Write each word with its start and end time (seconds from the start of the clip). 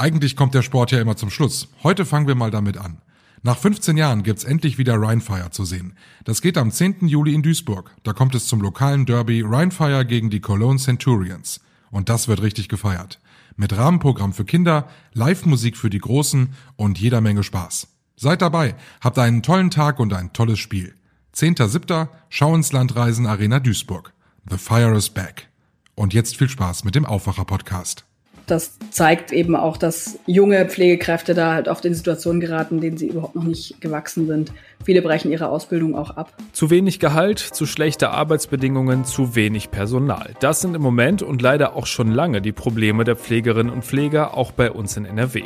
Eigentlich 0.00 0.36
kommt 0.36 0.54
der 0.54 0.62
Sport 0.62 0.92
ja 0.92 1.00
immer 1.00 1.16
zum 1.16 1.28
Schluss. 1.28 1.66
Heute 1.82 2.06
fangen 2.06 2.28
wir 2.28 2.36
mal 2.36 2.52
damit 2.52 2.76
an. 2.78 2.98
Nach 3.42 3.58
15 3.58 3.96
Jahren 3.96 4.22
gibt's 4.22 4.44
endlich 4.44 4.78
wieder 4.78 4.94
Rheinfire 4.94 5.50
zu 5.50 5.64
sehen. 5.64 5.94
Das 6.22 6.40
geht 6.40 6.56
am 6.56 6.70
10. 6.70 7.08
Juli 7.08 7.34
in 7.34 7.42
Duisburg. 7.42 7.90
Da 8.04 8.12
kommt 8.12 8.36
es 8.36 8.46
zum 8.46 8.60
lokalen 8.60 9.06
Derby 9.06 9.42
Rheinfire 9.44 10.06
gegen 10.06 10.30
die 10.30 10.40
Cologne 10.40 10.78
Centurions. 10.78 11.60
Und 11.90 12.08
das 12.08 12.28
wird 12.28 12.42
richtig 12.42 12.68
gefeiert. 12.68 13.18
Mit 13.56 13.76
Rahmenprogramm 13.76 14.32
für 14.32 14.44
Kinder, 14.44 14.88
Live-Musik 15.14 15.76
für 15.76 15.90
die 15.90 15.98
Großen 15.98 16.54
und 16.76 17.00
jeder 17.00 17.20
Menge 17.20 17.42
Spaß. 17.42 17.88
Seid 18.14 18.40
dabei, 18.40 18.76
habt 19.00 19.18
einen 19.18 19.42
tollen 19.42 19.72
Tag 19.72 19.98
und 19.98 20.12
ein 20.12 20.32
tolles 20.32 20.60
Spiel. 20.60 20.94
10.7. 21.34 22.08
Schau 22.28 22.54
ins 22.54 22.70
Land 22.70 22.94
reisen 22.94 23.26
Arena 23.26 23.58
Duisburg. 23.58 24.12
The 24.48 24.58
Fire 24.58 24.96
is 24.96 25.10
back. 25.10 25.48
Und 25.96 26.14
jetzt 26.14 26.36
viel 26.36 26.48
Spaß 26.48 26.84
mit 26.84 26.94
dem 26.94 27.04
Aufwacher-Podcast 27.04 28.07
das 28.50 28.78
zeigt 28.90 29.32
eben 29.32 29.54
auch, 29.54 29.76
dass 29.76 30.18
junge 30.26 30.66
Pflegekräfte 30.66 31.34
da 31.34 31.54
halt 31.54 31.68
oft 31.68 31.84
in 31.84 31.94
Situationen 31.94 32.40
geraten, 32.40 32.80
denen 32.80 32.96
sie 32.96 33.08
überhaupt 33.08 33.34
noch 33.34 33.44
nicht 33.44 33.80
gewachsen 33.80 34.26
sind. 34.26 34.52
Viele 34.84 35.02
brechen 35.02 35.30
ihre 35.30 35.48
Ausbildung 35.48 35.94
auch 35.94 36.10
ab. 36.10 36.32
Zu 36.52 36.70
wenig 36.70 36.98
Gehalt, 36.98 37.38
zu 37.38 37.66
schlechte 37.66 38.10
Arbeitsbedingungen, 38.10 39.04
zu 39.04 39.34
wenig 39.34 39.70
Personal. 39.70 40.34
Das 40.40 40.60
sind 40.60 40.74
im 40.74 40.82
Moment 40.82 41.22
und 41.22 41.42
leider 41.42 41.76
auch 41.76 41.86
schon 41.86 42.10
lange 42.10 42.40
die 42.40 42.52
Probleme 42.52 43.04
der 43.04 43.16
Pflegerinnen 43.16 43.72
und 43.72 43.84
Pfleger, 43.84 44.36
auch 44.36 44.52
bei 44.52 44.70
uns 44.70 44.96
in 44.96 45.04
NRW. 45.04 45.44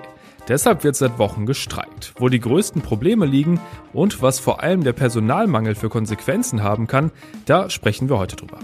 Deshalb 0.48 0.82
wird 0.82 0.96
seit 0.96 1.18
Wochen 1.18 1.46
gestreikt. 1.46 2.14
Wo 2.18 2.28
die 2.28 2.40
größten 2.40 2.82
Probleme 2.82 3.26
liegen 3.26 3.60
und 3.92 4.22
was 4.22 4.40
vor 4.40 4.62
allem 4.62 4.82
der 4.82 4.92
Personalmangel 4.92 5.74
für 5.76 5.88
Konsequenzen 5.88 6.62
haben 6.62 6.88
kann, 6.88 7.12
da 7.46 7.70
sprechen 7.70 8.08
wir 8.08 8.18
heute 8.18 8.36
drüber. 8.36 8.58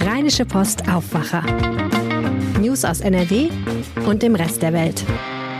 Rheinische 0.00 0.46
Post 0.46 0.88
Aufwacher. 0.88 1.42
News 2.58 2.84
aus 2.86 3.00
NRW 3.00 3.50
und 4.06 4.22
dem 4.22 4.34
Rest 4.34 4.62
der 4.62 4.72
Welt. 4.72 5.04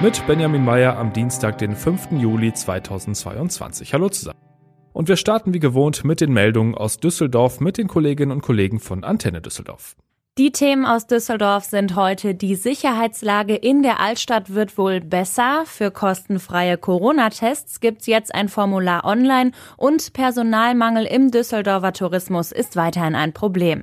Mit 0.02 0.26
Benjamin 0.26 0.64
Meyer 0.64 0.96
am 0.96 1.12
Dienstag, 1.12 1.58
den 1.58 1.76
5. 1.76 2.12
Juli 2.12 2.54
2022. 2.54 3.92
Hallo 3.92 4.08
zusammen. 4.08 4.40
Und 4.94 5.08
wir 5.08 5.16
starten 5.16 5.52
wie 5.52 5.60
gewohnt 5.60 6.04
mit 6.04 6.22
den 6.22 6.32
Meldungen 6.32 6.74
aus 6.74 6.96
Düsseldorf 6.96 7.60
mit 7.60 7.76
den 7.76 7.86
Kolleginnen 7.86 8.32
und 8.32 8.40
Kollegen 8.40 8.80
von 8.80 9.04
Antenne 9.04 9.42
Düsseldorf. 9.42 9.94
Die 10.38 10.52
Themen 10.52 10.86
aus 10.86 11.08
Düsseldorf 11.08 11.64
sind 11.64 11.96
heute, 11.96 12.36
die 12.36 12.54
Sicherheitslage 12.54 13.56
in 13.56 13.82
der 13.82 13.98
Altstadt 13.98 14.54
wird 14.54 14.78
wohl 14.78 15.00
besser. 15.00 15.64
Für 15.66 15.90
kostenfreie 15.90 16.78
Corona-Tests 16.78 17.80
gibt's 17.80 18.06
jetzt 18.06 18.32
ein 18.32 18.48
Formular 18.48 19.04
online 19.04 19.50
und 19.76 20.12
Personalmangel 20.12 21.04
im 21.04 21.32
Düsseldorfer 21.32 21.92
Tourismus 21.92 22.52
ist 22.52 22.76
weiterhin 22.76 23.16
ein 23.16 23.32
Problem. 23.32 23.82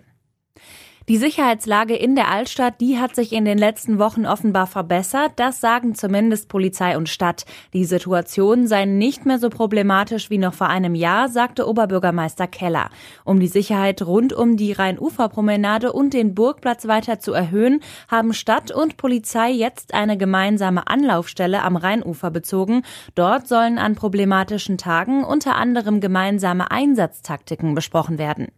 Die 1.09 1.15
Sicherheitslage 1.15 1.95
in 1.95 2.15
der 2.15 2.29
Altstadt, 2.29 2.81
die 2.81 2.99
hat 2.99 3.15
sich 3.15 3.31
in 3.31 3.45
den 3.45 3.57
letzten 3.57 3.97
Wochen 3.97 4.25
offenbar 4.25 4.67
verbessert. 4.67 5.31
Das 5.37 5.61
sagen 5.61 5.95
zumindest 5.95 6.49
Polizei 6.49 6.97
und 6.97 7.07
Stadt. 7.07 7.45
Die 7.71 7.85
Situation 7.85 8.67
sei 8.67 8.83
nicht 8.83 9.25
mehr 9.25 9.39
so 9.39 9.49
problematisch 9.49 10.29
wie 10.29 10.37
noch 10.37 10.53
vor 10.53 10.67
einem 10.67 10.95
Jahr, 10.95 11.29
sagte 11.29 11.65
Oberbürgermeister 11.65 12.47
Keller. 12.47 12.89
Um 13.23 13.39
die 13.39 13.47
Sicherheit 13.47 14.01
rund 14.01 14.33
um 14.33 14.57
die 14.57 14.73
Rhein-Ufer-Promenade 14.73 15.93
und 15.93 16.13
den 16.13 16.35
Burgplatz 16.35 16.89
weiter 16.89 17.21
zu 17.21 17.31
erhöhen, 17.31 17.79
haben 18.09 18.33
Stadt 18.33 18.71
und 18.71 18.97
Polizei 18.97 19.51
jetzt 19.51 19.93
eine 19.93 20.17
gemeinsame 20.17 20.87
Anlaufstelle 20.87 21.63
am 21.63 21.77
Rheinufer 21.77 22.31
bezogen. 22.31 22.81
Dort 23.15 23.47
sollen 23.47 23.77
an 23.77 23.95
problematischen 23.95 24.77
Tagen 24.77 25.23
unter 25.23 25.55
anderem 25.55 26.01
gemeinsame 26.01 26.69
Einsatztaktiken 26.69 27.75
besprochen 27.75 28.17
werden. 28.17 28.49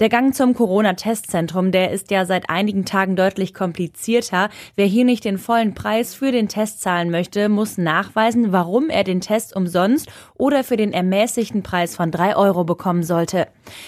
Der 0.00 0.08
Gang 0.08 0.34
zum 0.34 0.54
Corona-Testzentrum, 0.54 1.70
der 1.70 1.92
ist 1.92 2.10
ja 2.10 2.26
seit 2.26 2.50
einigen 2.50 2.84
Tagen 2.84 3.14
deutlich 3.14 3.54
komplizierter. 3.54 4.48
Wer 4.74 4.86
hier 4.86 5.04
nicht 5.04 5.24
den 5.24 5.38
vollen 5.38 5.74
Preis 5.74 6.14
für 6.14 6.32
den 6.32 6.48
Test 6.48 6.82
zahlen 6.82 7.10
möchte, 7.10 7.48
muss 7.48 7.78
nachweisen, 7.78 8.50
warum 8.50 8.90
er 8.90 9.04
den 9.04 9.20
Test 9.20 9.54
umsonst 9.54 10.08
oder 10.34 10.64
für 10.64 10.76
den 10.76 10.92
ermäßigten 10.92 11.62
Preis 11.62 11.94
von 11.94 12.10
drei 12.10 12.34
Euro 12.34 12.64
bekommen 12.64 13.04
sollte. 13.04 13.46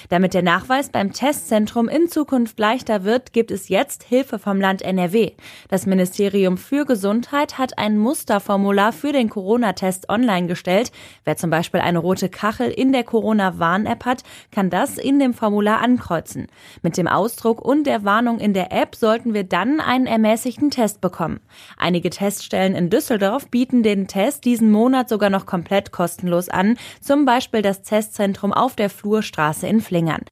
Damit 0.08 0.34
der 0.34 0.42
Nachweis 0.42 0.90
beim 0.90 1.12
Testzentrum 1.12 1.88
in 1.88 2.08
Zukunft 2.08 2.58
leichter 2.58 3.04
wird, 3.04 3.32
gibt 3.32 3.50
es 3.50 3.68
jetzt 3.68 4.02
Hilfe 4.02 4.38
vom 4.38 4.60
Land 4.60 4.82
NRW. 4.82 5.32
Das 5.68 5.86
Ministerium 5.86 6.58
für 6.58 6.84
Gesundheit 6.84 7.58
hat 7.58 7.78
ein 7.78 7.98
Musterformular 7.98 8.92
für 8.92 9.12
den 9.12 9.28
Corona-Test 9.28 10.08
online 10.08 10.46
gestellt. 10.46 10.92
Wer 11.24 11.36
zum 11.36 11.50
Beispiel 11.50 11.80
eine 11.80 11.98
rote 11.98 12.28
Kachel 12.28 12.70
in 12.70 12.92
der 12.92 13.04
Corona-Warn-App 13.04 14.04
hat, 14.04 14.22
kann 14.50 14.70
das 14.70 14.98
in 14.98 15.18
dem 15.18 15.34
Formular 15.34 15.80
ankreuzen. 15.80 16.46
Mit 16.82 16.96
dem 16.96 17.08
Ausdruck 17.08 17.60
und 17.60 17.84
der 17.86 18.04
Warnung 18.04 18.38
in 18.38 18.54
der 18.54 18.72
App 18.72 18.94
sollten 18.94 19.34
wir 19.34 19.44
dann 19.44 19.80
einen 19.80 20.06
ermäßigten 20.06 20.70
Test 20.70 21.00
bekommen. 21.00 21.40
Einige 21.76 22.10
Teststellen 22.10 22.74
in 22.74 22.90
Düsseldorf 22.90 23.48
bieten 23.48 23.82
den 23.82 24.06
Test 24.06 24.44
diesen 24.44 24.70
Monat 24.70 25.08
sogar 25.08 25.30
noch 25.30 25.46
komplett 25.46 25.92
kostenlos 25.92 26.48
an, 26.48 26.76
zum 27.00 27.24
Beispiel 27.24 27.62
das 27.62 27.82
Testzentrum 27.82 28.52
auf 28.52 28.76
der 28.76 28.90
Flurstraße 28.90 29.65
in 29.66 29.80
Flingern. 29.80 30.26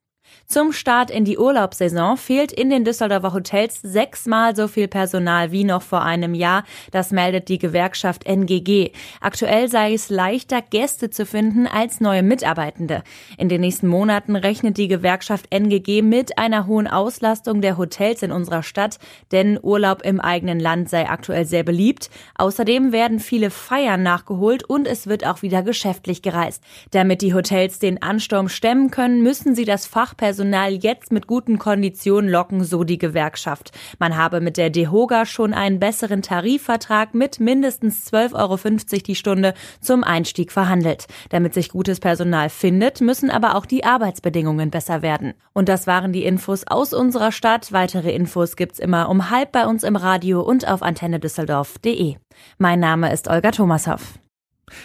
Zum 0.47 0.73
Start 0.73 1.11
in 1.11 1.25
die 1.25 1.39
Urlaubssaison 1.39 2.19
fehlt 2.19 2.53
in 2.53 2.69
den 2.69 2.85
Düsseldorfer 2.85 3.33
Hotels 3.33 3.81
sechsmal 3.83 4.55
so 4.55 4.69
viel 4.69 4.89
Personal 4.89 5.53
wie 5.53 5.65
noch 5.65 5.81
vor 5.83 6.03
einem 6.03 6.35
Jahr. 6.35 6.65
Das 6.93 7.13
meldet 7.13 7.49
die 7.49 7.59
Gewerkschaft 7.59 8.27
NGG. 8.27 8.91
Aktuell 9.23 9.69
sei 9.69 9.95
es 9.95 10.11
leichter, 10.11 10.61
Gäste 10.61 11.09
zu 11.09 11.25
finden 11.25 11.67
als 11.67 12.01
neue 12.01 12.23
Mitarbeitende. 12.23 13.03
In 13.39 13.49
den 13.49 13.63
nächsten 13.63 13.89
Monaten 13.89 14.37
rechnet 14.37 14.77
die 14.77 14.87
Gewerkschaft 14.87 15.47
NGG 15.51 16.03
mit 16.03 16.37
einer 16.37 16.67
hohen 16.67 16.89
Auslastung 16.89 17.63
der 17.63 17.79
Hotels 17.79 18.23
in 18.23 18.31
unserer 18.31 18.63
Stadt, 18.63 18.99
denn 19.33 19.59
Urlaub 19.61 20.03
im 20.03 20.21
eigenen 20.21 20.61
Land 20.61 20.91
sei 20.91 21.09
aktuell 21.09 21.47
sehr 21.47 21.65
beliebt. 21.65 22.11
Außerdem 22.37 22.93
werden 22.93 23.19
viele 23.19 23.49
Feiern 23.49 24.03
nachgeholt 24.03 24.63
und 24.65 24.87
es 24.87 25.07
wird 25.07 25.27
auch 25.27 25.41
wieder 25.41 25.63
geschäftlich 25.63 26.21
gereist. 26.21 26.63
Damit 26.91 27.23
die 27.23 27.33
Hotels 27.33 27.79
den 27.79 28.03
Ansturm 28.03 28.51
stemmen 28.51 28.91
können, 28.91 29.23
müssen 29.23 29.55
sie 29.55 29.65
das 29.65 29.87
Fachpersonal 29.87 30.34
Personal 30.35 30.73
jetzt 30.73 31.13
mit 31.13 31.29
guten 31.29 31.61
Konditionen 31.61 32.29
locken, 32.29 32.65
so 32.65 32.83
die 32.83 32.99
Gewerkschaft. 32.99 33.71
Man 34.01 34.17
habe 34.17 34.41
mit 34.41 34.57
der 34.57 34.69
DEHOGA 34.69 35.27
schon 35.27 35.55
einen 35.55 35.79
besseren 35.79 36.23
Tarifvertrag 36.23 37.15
mit 37.15 37.39
mindestens 37.39 38.13
12,50 38.13 38.35
Euro 38.35 39.03
die 39.07 39.15
Stunde 39.15 39.55
zum 39.81 40.03
Einstieg 40.03 40.51
verhandelt. 40.51 41.07
Damit 41.29 41.55
sich 41.55 41.69
gutes 41.69 42.01
Personal 42.01 42.51
findet, 42.51 43.01
müssen 43.01 43.31
aber 43.31 43.55
auch 43.55 43.65
die 43.65 43.85
Arbeitsbedingungen 43.85 44.73
besser 44.73 45.03
werden. 45.03 45.35
Und 45.53 45.69
das 45.69 45.87
waren 45.87 46.13
die 46.13 46.25
Infos 46.25 46.67
aus 46.67 46.93
unserer 46.93 47.31
Stadt. 47.31 47.71
Weitere 47.71 48.13
Infos 48.13 48.57
gibt's 48.57 48.81
immer 48.81 49.11
um 49.11 49.31
halb 49.31 49.53
bei 49.53 49.69
uns 49.69 49.85
im 49.85 49.95
Radio 49.95 50.41
und 50.41 50.67
auf 50.67 50.83
antennedüsseldorf.de. 50.83 52.17
Mein 52.59 52.81
Name 52.81 53.13
ist 53.13 53.29
Olga 53.29 53.53
Thomashoff. 53.53 54.19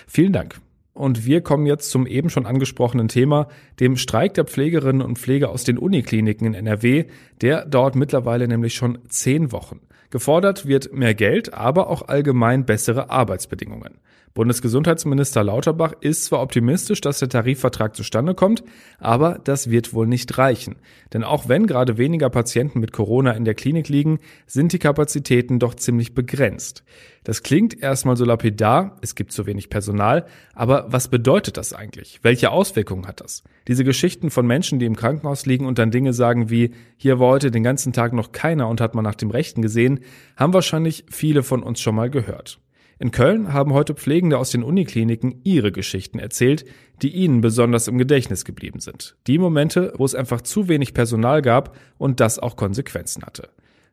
Vielen 0.06 0.34
Dank. 0.34 0.62
Und 1.00 1.26
wir 1.26 1.40
kommen 1.40 1.66
jetzt 1.66 1.92
zum 1.92 2.06
eben 2.06 2.30
schon 2.30 2.46
angesprochenen 2.46 3.08
Thema, 3.08 3.48
dem 3.80 3.96
Streik 3.96 4.34
der 4.34 4.44
Pflegerinnen 4.44 5.02
und 5.02 5.18
Pfleger 5.18 5.50
aus 5.50 5.64
den 5.64 5.78
Unikliniken 5.78 6.48
in 6.48 6.54
NRW. 6.54 7.06
Der 7.40 7.66
dauert 7.66 7.96
mittlerweile 7.96 8.50
nämlich 8.50 8.74
schon 8.74 8.98
zehn 9.08 9.54
Wochen. 9.54 9.80
Gefordert 10.10 10.66
wird 10.66 10.92
mehr 10.92 11.16
Geld, 11.16 11.54
aber 11.54 11.90
auch 11.90 12.10
allgemein 12.10 12.66
bessere 12.66 13.10
Arbeitsbedingungen. 13.10 14.00
Bundesgesundheitsminister 14.40 15.44
Lauterbach 15.44 15.92
ist 16.00 16.24
zwar 16.24 16.42
optimistisch, 16.42 17.02
dass 17.02 17.20
der 17.20 17.28
Tarifvertrag 17.28 17.94
zustande 17.94 18.34
kommt, 18.34 18.64
aber 18.98 19.38
das 19.44 19.70
wird 19.70 19.94
wohl 19.94 20.08
nicht 20.08 20.38
reichen. 20.38 20.78
Denn 21.12 21.26
auch 21.26 21.50
wenn 21.50 21.68
gerade 21.68 21.98
weniger 21.98 22.30
Patienten 22.30 22.80
mit 22.80 22.94
Corona 22.94 23.32
in 23.32 23.44
der 23.44 23.54
Klinik 23.54 23.90
liegen, 23.90 24.20
sind 24.48 24.72
die 24.72 24.80
Kapazitäten 24.80 25.60
doch 25.60 25.76
ziemlich 25.76 26.14
begrenzt. 26.16 26.86
Das 27.26 27.44
klingt 27.44 27.84
erstmal 27.84 28.16
so 28.16 28.24
lapidar, 28.24 28.96
es 29.02 29.14
gibt 29.14 29.34
zu 29.34 29.46
wenig 29.46 29.70
Personal, 29.70 30.26
aber 30.54 30.86
was 30.88 31.10
bedeutet 31.10 31.58
das 31.58 31.74
eigentlich? 31.74 32.20
Welche 32.22 32.52
Auswirkungen 32.52 33.08
hat 33.08 33.20
das? 33.20 33.44
Diese 33.68 33.84
Geschichten 33.84 34.30
von 34.30 34.48
Menschen, 34.48 34.80
die 34.80 34.86
im 34.86 34.96
Krankenhaus 34.96 35.46
liegen 35.48 35.66
und 35.66 35.80
dann 35.80 35.92
Dinge 35.92 36.14
sagen 36.14 36.50
wie, 36.50 36.72
hier 36.96 37.20
war 37.20 37.28
heute 37.28 37.52
den 37.52 37.64
ganzen 37.64 37.92
Tag 37.92 38.14
noch 38.14 38.32
keiner 38.32 38.70
und 38.70 38.80
hat 38.80 38.96
mal 38.96 39.02
nach 39.02 39.16
dem 39.16 39.32
Rechten 39.32 39.62
gesehen, 39.62 40.00
haben 40.38 40.54
wahrscheinlich 40.54 41.04
viele 41.10 41.44
von 41.44 41.62
uns 41.62 41.82
schon 41.82 41.96
mal 41.96 42.10
gehört. 42.10 42.62
In 43.02 43.12
Köln 43.12 43.54
haben 43.54 43.72
heute 43.72 43.96
Pflegende 43.96 44.38
aus 44.38 44.52
den 44.52 44.62
Unikliniken 44.62 45.40
ihre 45.46 45.72
Geschichten 45.72 46.20
erzählt, 46.20 46.66
die 47.02 47.16
ihnen 47.16 47.40
besonders 47.40 47.88
im 47.88 47.98
Gedächtnis 47.98 48.44
geblieben 48.44 48.82
sind. 48.82 49.16
Die 49.26 49.38
Momente, 49.38 49.94
wo 49.96 50.04
es 50.04 50.16
einfach 50.16 50.42
zu 50.42 50.68
wenig 50.68 50.94
Personal 50.94 51.42
gab 51.42 51.78
und 51.98 52.20
das 52.20 52.40
auch 52.40 52.58
Konsequenzen 52.58 53.24
hatte. 53.24 53.48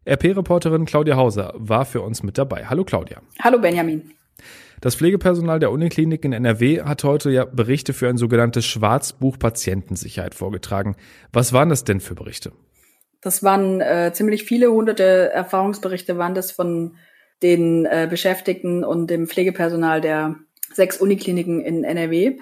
RP-Reporterin 0.09 0.87
Claudia 0.87 1.17
Hauser 1.17 1.55
war 1.57 1.85
für 1.85 2.01
uns 2.01 2.25
mit 2.25 2.37
dabei. 2.37 2.67
Hallo 2.67 2.83
Claudia. 2.83 3.23
Hallo 3.41 3.61
Benjamin. 3.61 4.11
Das 4.81 4.97
Pflegepersonal 4.97 5.61
der 5.61 5.71
Unikliniken 5.71 6.33
in 6.33 6.45
NRW 6.45 6.83
hat 6.83 7.05
heute 7.05 7.31
ja 7.31 7.45
Berichte 7.45 7.93
für 7.93 8.09
ein 8.09 8.17
sogenanntes 8.17 8.67
Schwarzbuch 8.67 9.39
Patientensicherheit 9.39 10.35
vorgetragen. 10.35 10.97
Was 11.33 11.53
waren 11.53 11.69
das 11.69 11.85
denn 11.85 12.01
für 12.01 12.17
Berichte? 12.17 12.51
Das 13.21 13.45
waren 13.45 13.81
äh, 13.81 14.11
ziemlich 14.13 14.43
viele 14.43 14.73
hunderte 14.73 15.31
Erfahrungsberichte, 15.33 16.19
waren 16.19 16.35
das 16.35 16.51
von 16.51 16.97
den 17.43 17.87
äh, 17.87 18.07
Beschäftigten 18.09 18.85
und 18.85 19.09
dem 19.09 19.27
Pflegepersonal 19.27 20.01
der 20.01 20.37
sechs 20.73 20.99
Unikliniken 20.99 21.61
in 21.61 21.85
NRW. 21.85 22.39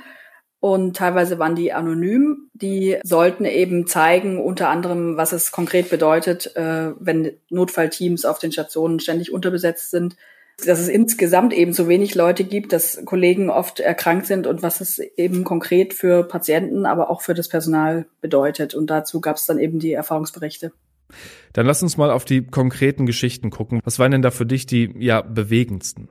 Und 0.61 0.96
teilweise 0.96 1.38
waren 1.38 1.56
die 1.56 1.75
anonym. 1.75 2.49
Die 2.55 2.96
sollten 3.02 3.44
eben 3.44 3.87
zeigen, 3.87 4.43
unter 4.43 4.70
anderem, 4.70 5.19
was 5.19 5.32
es 5.32 5.52
konkret 5.52 5.91
bedeutet, 5.91 6.56
äh, 6.56 6.93
wenn 6.99 7.32
Notfallteams 7.50 8.25
auf 8.25 8.38
den 8.38 8.50
Stationen 8.50 8.99
ständig 8.99 9.31
unterbesetzt 9.32 9.91
sind, 9.91 10.17
dass 10.64 10.79
es 10.79 10.88
insgesamt 10.88 11.52
eben 11.52 11.73
so 11.73 11.88
wenig 11.88 12.14
Leute 12.14 12.44
gibt, 12.44 12.73
dass 12.73 13.05
Kollegen 13.05 13.50
oft 13.50 13.81
erkrankt 13.81 14.26
sind 14.26 14.46
und 14.46 14.62
was 14.62 14.81
es 14.81 14.99
eben 14.99 15.44
konkret 15.44 15.93
für 15.93 16.23
Patienten, 16.23 16.87
aber 16.87 17.11
auch 17.11 17.23
für 17.23 17.35
das 17.35 17.49
Personal 17.49 18.06
bedeutet. 18.20 18.75
Und 18.75 18.88
dazu 18.88 19.20
gab 19.20 19.37
es 19.37 19.46
dann 19.46 19.58
eben 19.58 19.81
die 19.81 19.93
Erfahrungsberichte. 19.93 20.73
Dann 21.52 21.66
lass 21.66 21.82
uns 21.82 21.96
mal 21.96 22.11
auf 22.11 22.25
die 22.25 22.46
konkreten 22.46 23.06
Geschichten 23.06 23.50
gucken. 23.50 23.81
Was 23.84 23.99
waren 23.99 24.11
denn 24.11 24.22
da 24.22 24.31
für 24.31 24.46
dich 24.46 24.66
die 24.66 24.94
ja 24.99 25.22
bewegendsten? 25.22 26.08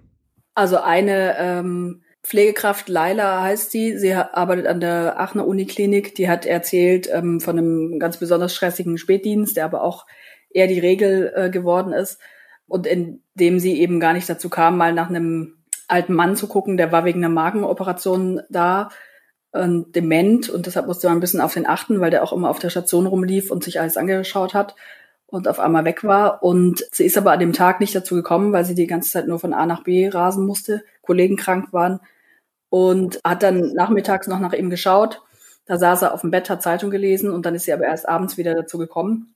Also 0.56 0.78
eine 0.78 1.36
ähm, 1.38 2.02
Pflegekraft, 2.24 2.88
Laila 2.88 3.42
heißt 3.42 3.72
sie, 3.72 3.98
sie 3.98 4.14
arbeitet 4.14 4.68
an 4.68 4.80
der 4.80 5.20
Aachener 5.20 5.46
Uniklinik, 5.46 6.16
die 6.16 6.30
hat 6.30 6.46
erzählt 6.46 7.10
ähm, 7.12 7.42
von 7.42 7.58
einem 7.58 8.00
ganz 8.00 8.18
besonders 8.18 8.56
stressigen 8.56 8.98
Spätdienst, 8.98 9.58
der 9.58 9.66
aber 9.66 9.84
auch 9.84 10.06
eher 10.50 10.68
die 10.68 10.80
Regel 10.80 11.34
äh, 11.36 11.50
geworden 11.50 11.92
ist 11.92 12.20
und 12.68 12.88
in 12.88 13.22
dem 13.34 13.60
sie 13.60 13.80
eben 13.80 14.00
gar 14.00 14.14
nicht 14.14 14.30
dazu 14.30 14.50
kam, 14.50 14.78
mal 14.78 14.94
nach 14.94 15.10
einem 15.10 15.56
alten 15.88 16.14
Mann 16.14 16.36
zu 16.38 16.48
gucken, 16.48 16.78
der 16.78 16.92
war 16.92 17.04
wegen 17.04 17.20
einer 17.20 17.34
Magenoperation 17.34 18.42
da, 18.50 18.90
äh, 19.54 19.68
dement 19.68 20.50
und 20.50 20.66
deshalb 20.66 20.88
musste 20.88 21.08
man 21.08 21.18
ein 21.18 21.22
bisschen 21.22 21.42
auf 21.42 21.54
den 21.54 21.68
achten, 21.68 22.00
weil 22.00 22.12
der 22.12 22.24
auch 22.24 22.34
immer 22.34 22.50
auf 22.50 22.60
der 22.60 22.70
Station 22.70 23.08
rumlief 23.08 23.52
und 23.52 23.64
sich 23.64 23.80
alles 23.80 23.98
angeschaut 23.98 24.54
hat 24.54 24.76
und 25.28 25.48
auf 25.48 25.60
einmal 25.60 25.86
weg 25.86 26.04
war. 26.04 26.44
Und 26.44 26.86
sie 26.92 27.06
ist 27.06 27.18
aber 27.18 27.32
an 27.32 27.40
dem 27.40 27.54
Tag 27.54 27.80
nicht 27.80 27.96
dazu 27.96 28.16
gekommen, 28.16 28.54
weil 28.54 28.66
sie 28.66 28.76
die 28.76 28.88
ganze 28.88 29.12
Zeit 29.12 29.28
nur 29.28 29.40
von 29.40 29.54
A 29.54 29.66
nach 29.66 29.84
B 29.84 30.08
rasen 30.08 30.46
musste, 30.46 30.84
Kollegen 31.02 31.38
krank 31.38 31.74
waren 31.74 32.00
und 32.70 33.20
hat 33.24 33.44
dann 33.44 33.74
nachmittags 33.74 34.28
noch 34.28 34.40
nach 34.40 34.54
ihm 34.54 34.70
geschaut. 34.70 35.22
Da 35.66 35.78
saß 35.78 36.04
er 36.04 36.14
auf 36.14 36.22
dem 36.22 36.32
Bett, 36.32 36.50
hat 36.50 36.62
Zeitung 36.62 36.90
gelesen 36.90 37.32
und 37.32 37.46
dann 37.46 37.56
ist 37.56 37.66
sie 37.66 37.74
aber 37.74 37.86
erst 37.86 38.08
abends 38.08 38.38
wieder 38.38 38.54
dazu 38.54 38.78
gekommen. 38.78 39.34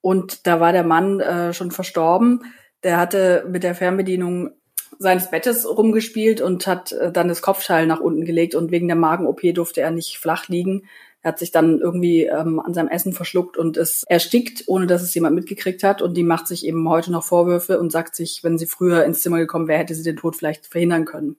Und 0.00 0.46
da 0.46 0.60
war 0.60 0.72
der 0.72 0.84
Mann 0.84 1.20
äh, 1.20 1.52
schon 1.52 1.70
verstorben. 1.70 2.44
Der 2.82 2.98
hatte 2.98 3.44
mit 3.48 3.62
der 3.62 3.74
Fernbedienung 3.74 4.52
seines 4.98 5.30
Bettes 5.30 5.68
rumgespielt 5.68 6.40
und 6.40 6.66
hat 6.66 6.92
äh, 6.92 7.12
dann 7.12 7.28
das 7.28 7.42
Kopfteil 7.42 7.86
nach 7.86 8.00
unten 8.00 8.24
gelegt 8.24 8.54
und 8.54 8.70
wegen 8.70 8.88
der 8.88 8.96
Magen-OP 8.96 9.40
durfte 9.54 9.80
er 9.80 9.90
nicht 9.90 10.18
flach 10.18 10.48
liegen. 10.48 10.88
Er 11.22 11.32
hat 11.32 11.38
sich 11.38 11.50
dann 11.50 11.80
irgendwie 11.80 12.24
ähm, 12.24 12.60
an 12.60 12.72
seinem 12.72 12.88
Essen 12.88 13.12
verschluckt 13.12 13.56
und 13.56 13.76
ist 13.76 14.04
erstickt, 14.08 14.64
ohne 14.66 14.86
dass 14.86 15.02
es 15.02 15.14
jemand 15.14 15.34
mitgekriegt 15.34 15.82
hat. 15.82 16.00
Und 16.00 16.16
die 16.16 16.22
macht 16.22 16.46
sich 16.46 16.64
eben 16.64 16.88
heute 16.88 17.10
noch 17.10 17.24
Vorwürfe 17.24 17.80
und 17.80 17.90
sagt 17.90 18.14
sich, 18.14 18.44
wenn 18.44 18.58
sie 18.58 18.66
früher 18.66 19.04
ins 19.04 19.22
Zimmer 19.22 19.38
gekommen 19.38 19.66
wäre, 19.66 19.80
hätte 19.80 19.94
sie 19.94 20.04
den 20.04 20.16
Tod 20.16 20.36
vielleicht 20.36 20.66
verhindern 20.66 21.04
können. 21.04 21.36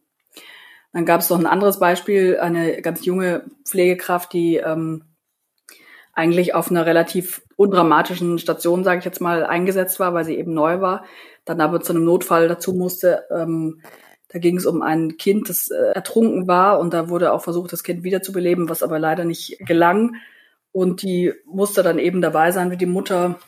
Dann 0.91 1.05
gab 1.05 1.21
es 1.21 1.29
noch 1.29 1.39
ein 1.39 1.45
anderes 1.45 1.79
Beispiel, 1.79 2.37
eine 2.37 2.81
ganz 2.81 3.05
junge 3.05 3.45
Pflegekraft, 3.63 4.33
die 4.33 4.57
ähm, 4.57 5.03
eigentlich 6.17 6.55
auf 6.55 6.71
einer 6.71 6.85
relativ 6.85 7.43
undramatischen 7.57 8.39
Station, 8.39 8.83
sage 8.83 8.99
ich 8.99 9.05
jetzt 9.05 9.21
mal, 9.21 9.45
eingesetzt 9.45 9.99
war, 9.99 10.15
weil 10.15 10.25
sie 10.25 10.35
eben 10.35 10.53
neu 10.53 10.81
war, 10.81 11.05
dann 11.45 11.61
aber 11.61 11.79
zu 11.81 11.93
einem 11.93 12.05
Notfall 12.05 12.47
dazu 12.47 12.73
musste. 12.73 13.25
Ähm, 13.29 13.81
da 14.29 14.39
ging 14.39 14.57
es 14.57 14.65
um 14.65 14.81
ein 14.81 15.17
Kind, 15.17 15.47
das 15.47 15.69
äh, 15.69 15.91
ertrunken 15.93 16.47
war 16.47 16.79
und 16.79 16.93
da 16.93 17.09
wurde 17.09 17.31
auch 17.31 17.43
versucht, 17.43 17.71
das 17.71 17.83
Kind 17.83 18.03
wiederzubeleben, 18.03 18.67
was 18.67 18.81
aber 18.81 18.97
leider 18.97 19.25
nicht 19.25 19.59
gelang. 19.59 20.15
Und 20.71 21.03
die 21.03 21.33
musste 21.45 21.83
dann 21.83 21.99
eben 21.99 22.19
dabei 22.21 22.51
sein, 22.51 22.71
wie 22.71 22.77
die 22.77 22.87
Mutter 22.87 23.39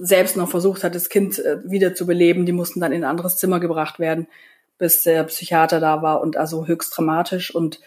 selbst 0.00 0.36
noch 0.36 0.48
versucht 0.50 0.82
hat, 0.82 0.96
das 0.96 1.08
Kind 1.08 1.38
äh, 1.38 1.58
wiederzubeleben. 1.64 2.44
Die 2.44 2.52
mussten 2.52 2.80
dann 2.80 2.92
in 2.92 3.04
ein 3.04 3.10
anderes 3.10 3.36
Zimmer 3.36 3.60
gebracht 3.60 4.00
werden, 4.00 4.26
bis 4.78 5.04
der 5.04 5.22
Psychiater 5.24 5.78
da 5.78 6.02
war 6.02 6.22
und 6.22 6.36
also 6.36 6.66
höchst 6.66 6.96
dramatisch. 6.96 7.54
Und 7.54 7.80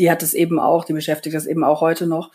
die 0.00 0.10
hat 0.10 0.24
es 0.24 0.34
eben 0.34 0.58
auch, 0.58 0.84
die 0.84 0.94
beschäftigt 0.94 1.36
das 1.36 1.46
eben 1.46 1.62
auch 1.62 1.80
heute 1.80 2.08
noch. 2.08 2.32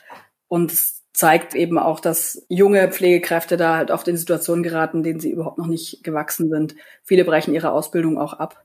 Und 0.48 0.72
zeigt 1.14 1.56
eben 1.56 1.78
auch, 1.78 2.00
dass 2.00 2.46
junge 2.48 2.90
Pflegekräfte 2.90 3.58
da 3.58 3.76
halt 3.76 3.92
auf 3.92 4.04
den 4.04 4.18
Situationen 4.18 4.64
geraten, 4.64 5.04
denen 5.04 5.20
sie 5.20 5.32
überhaupt 5.32 5.58
noch 5.58 5.68
nicht 5.68 6.04
gewachsen 6.04 6.50
sind. 6.50 6.76
Viele 7.04 7.26
brechen 7.26 7.54
ihre 7.54 7.72
Ausbildung 7.72 8.18
auch 8.18 8.34
ab. 8.34 8.64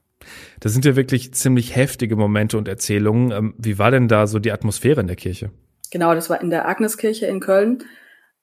Das 0.60 0.72
sind 0.72 0.84
ja 0.84 0.96
wirklich 0.96 1.34
ziemlich 1.34 1.76
heftige 1.76 2.16
Momente 2.16 2.56
und 2.56 2.68
Erzählungen. 2.68 3.30
Ähm, 3.32 3.54
wie 3.58 3.78
war 3.78 3.90
denn 3.90 4.08
da 4.08 4.26
so 4.26 4.38
die 4.38 4.52
Atmosphäre 4.52 5.00
in 5.00 5.06
der 5.06 5.16
Kirche? 5.16 5.50
Genau, 5.90 6.14
das 6.14 6.30
war 6.30 6.40
in 6.40 6.50
der 6.50 6.68
Agneskirche 6.68 7.26
in 7.26 7.40
Köln 7.40 7.84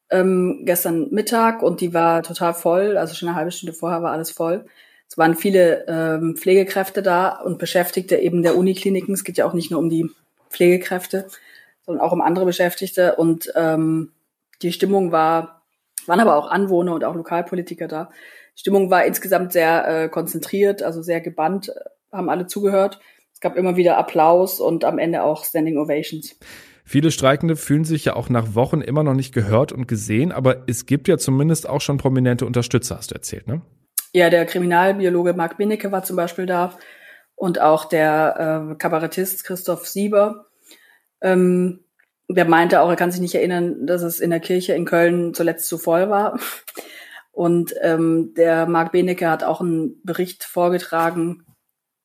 ähm, 0.10 0.62
gestern 0.64 1.10
Mittag 1.10 1.64
und 1.64 1.82
die 1.82 1.94
war 1.94 2.24
total 2.24 2.54
voll. 2.54 2.98
Also 2.98 3.16
schon 3.16 3.30
eine 3.30 3.38
halbe 3.38 3.52
Stunde 3.52 3.74
vorher 3.74 4.02
war 4.04 4.12
alles 4.12 4.32
voll. 4.32 4.66
Es 5.10 5.18
waren 5.18 5.36
viele 5.36 5.86
ähm, 5.88 6.36
Pflegekräfte 6.38 7.02
da 7.02 7.30
und 7.42 7.60
Beschäftigte 7.60 8.16
eben 8.18 8.44
der 8.44 8.56
Unikliniken. 8.56 9.14
Es 9.14 9.24
geht 9.24 9.38
ja 9.38 9.46
auch 9.46 9.54
nicht 9.54 9.72
nur 9.72 9.80
um 9.80 9.90
die 9.90 10.10
Pflegekräfte, 10.50 11.28
sondern 11.86 12.04
auch 12.04 12.12
um 12.12 12.22
andere 12.22 12.46
Beschäftigte. 12.46 13.16
Und 13.16 13.52
ähm, 13.56 14.14
die 14.62 14.72
Stimmung 14.72 15.12
war, 15.12 15.64
waren 16.06 16.20
aber 16.20 16.36
auch 16.36 16.50
Anwohner 16.50 16.94
und 16.94 17.04
auch 17.04 17.16
Lokalpolitiker 17.16 17.88
da. 17.88 18.10
Die 18.56 18.60
Stimmung 18.60 18.90
war 18.90 19.06
insgesamt 19.06 19.52
sehr 19.52 19.88
äh, 19.88 20.10
konzentriert, 20.10 20.84
also 20.84 21.02
sehr 21.02 21.22
gebannt, 21.22 21.70
äh, 21.70 21.74
haben 22.12 22.30
alle 22.30 22.48
zugehört. 22.48 23.00
Es 23.34 23.40
gab 23.40 23.56
immer 23.56 23.76
wieder 23.76 23.98
Applaus 23.98 24.60
und 24.60 24.86
am 24.86 25.00
Ende 25.00 25.24
auch 25.24 25.44
Standing 25.44 25.78
Ovations. 25.78 26.38
Viele 26.86 27.12
Streikende 27.12 27.56
fühlen 27.56 27.86
sich 27.86 28.06
ja 28.06 28.16
auch 28.16 28.30
nach 28.30 28.56
Wochen 28.56 28.82
immer 28.82 29.04
noch 29.04 29.14
nicht 29.14 29.34
gehört 29.34 29.72
und 29.72 29.88
gesehen, 29.88 30.32
aber 30.32 30.64
es 30.68 30.86
gibt 30.86 31.08
ja 31.08 31.18
zumindest 31.18 31.68
auch 31.68 31.82
schon 31.82 31.98
prominente 31.98 32.46
Unterstützer, 32.46 32.98
hast 32.98 33.12
du 33.12 33.16
erzählt, 33.16 33.48
ne? 33.48 33.62
Ja, 34.12 34.30
der 34.30 34.46
Kriminalbiologe 34.46 35.34
Marc 35.34 35.58
Benecke 35.58 35.92
war 35.92 36.04
zum 36.04 36.18
Beispiel 36.18 36.46
da 36.46 36.78
und 37.36 37.60
auch 37.60 37.86
der 37.86 38.72
äh, 38.72 38.76
Kabarettist 38.76 39.44
Christoph 39.44 39.88
Sieber. 39.88 40.46
Ähm, 41.24 41.80
der 42.30 42.46
meinte 42.46 42.82
auch, 42.82 42.90
er 42.90 42.96
kann 42.96 43.12
sich 43.12 43.22
nicht 43.22 43.36
erinnern, 43.36 43.88
dass 43.88 44.04
es 44.04 44.20
in 44.20 44.30
der 44.30 44.40
Kirche 44.40 44.74
in 44.74 44.86
Köln 44.86 45.34
zuletzt 45.34 45.68
zu 45.68 45.80
voll 45.80 46.10
war. 46.10 46.40
Und 47.32 47.74
ähm, 47.82 48.34
der 48.36 48.68
Marc 48.68 48.92
Benecke 48.92 49.28
hat 49.28 49.44
auch 49.44 49.60
einen 49.60 50.00
Bericht 50.04 50.44
vorgetragen 50.44 51.46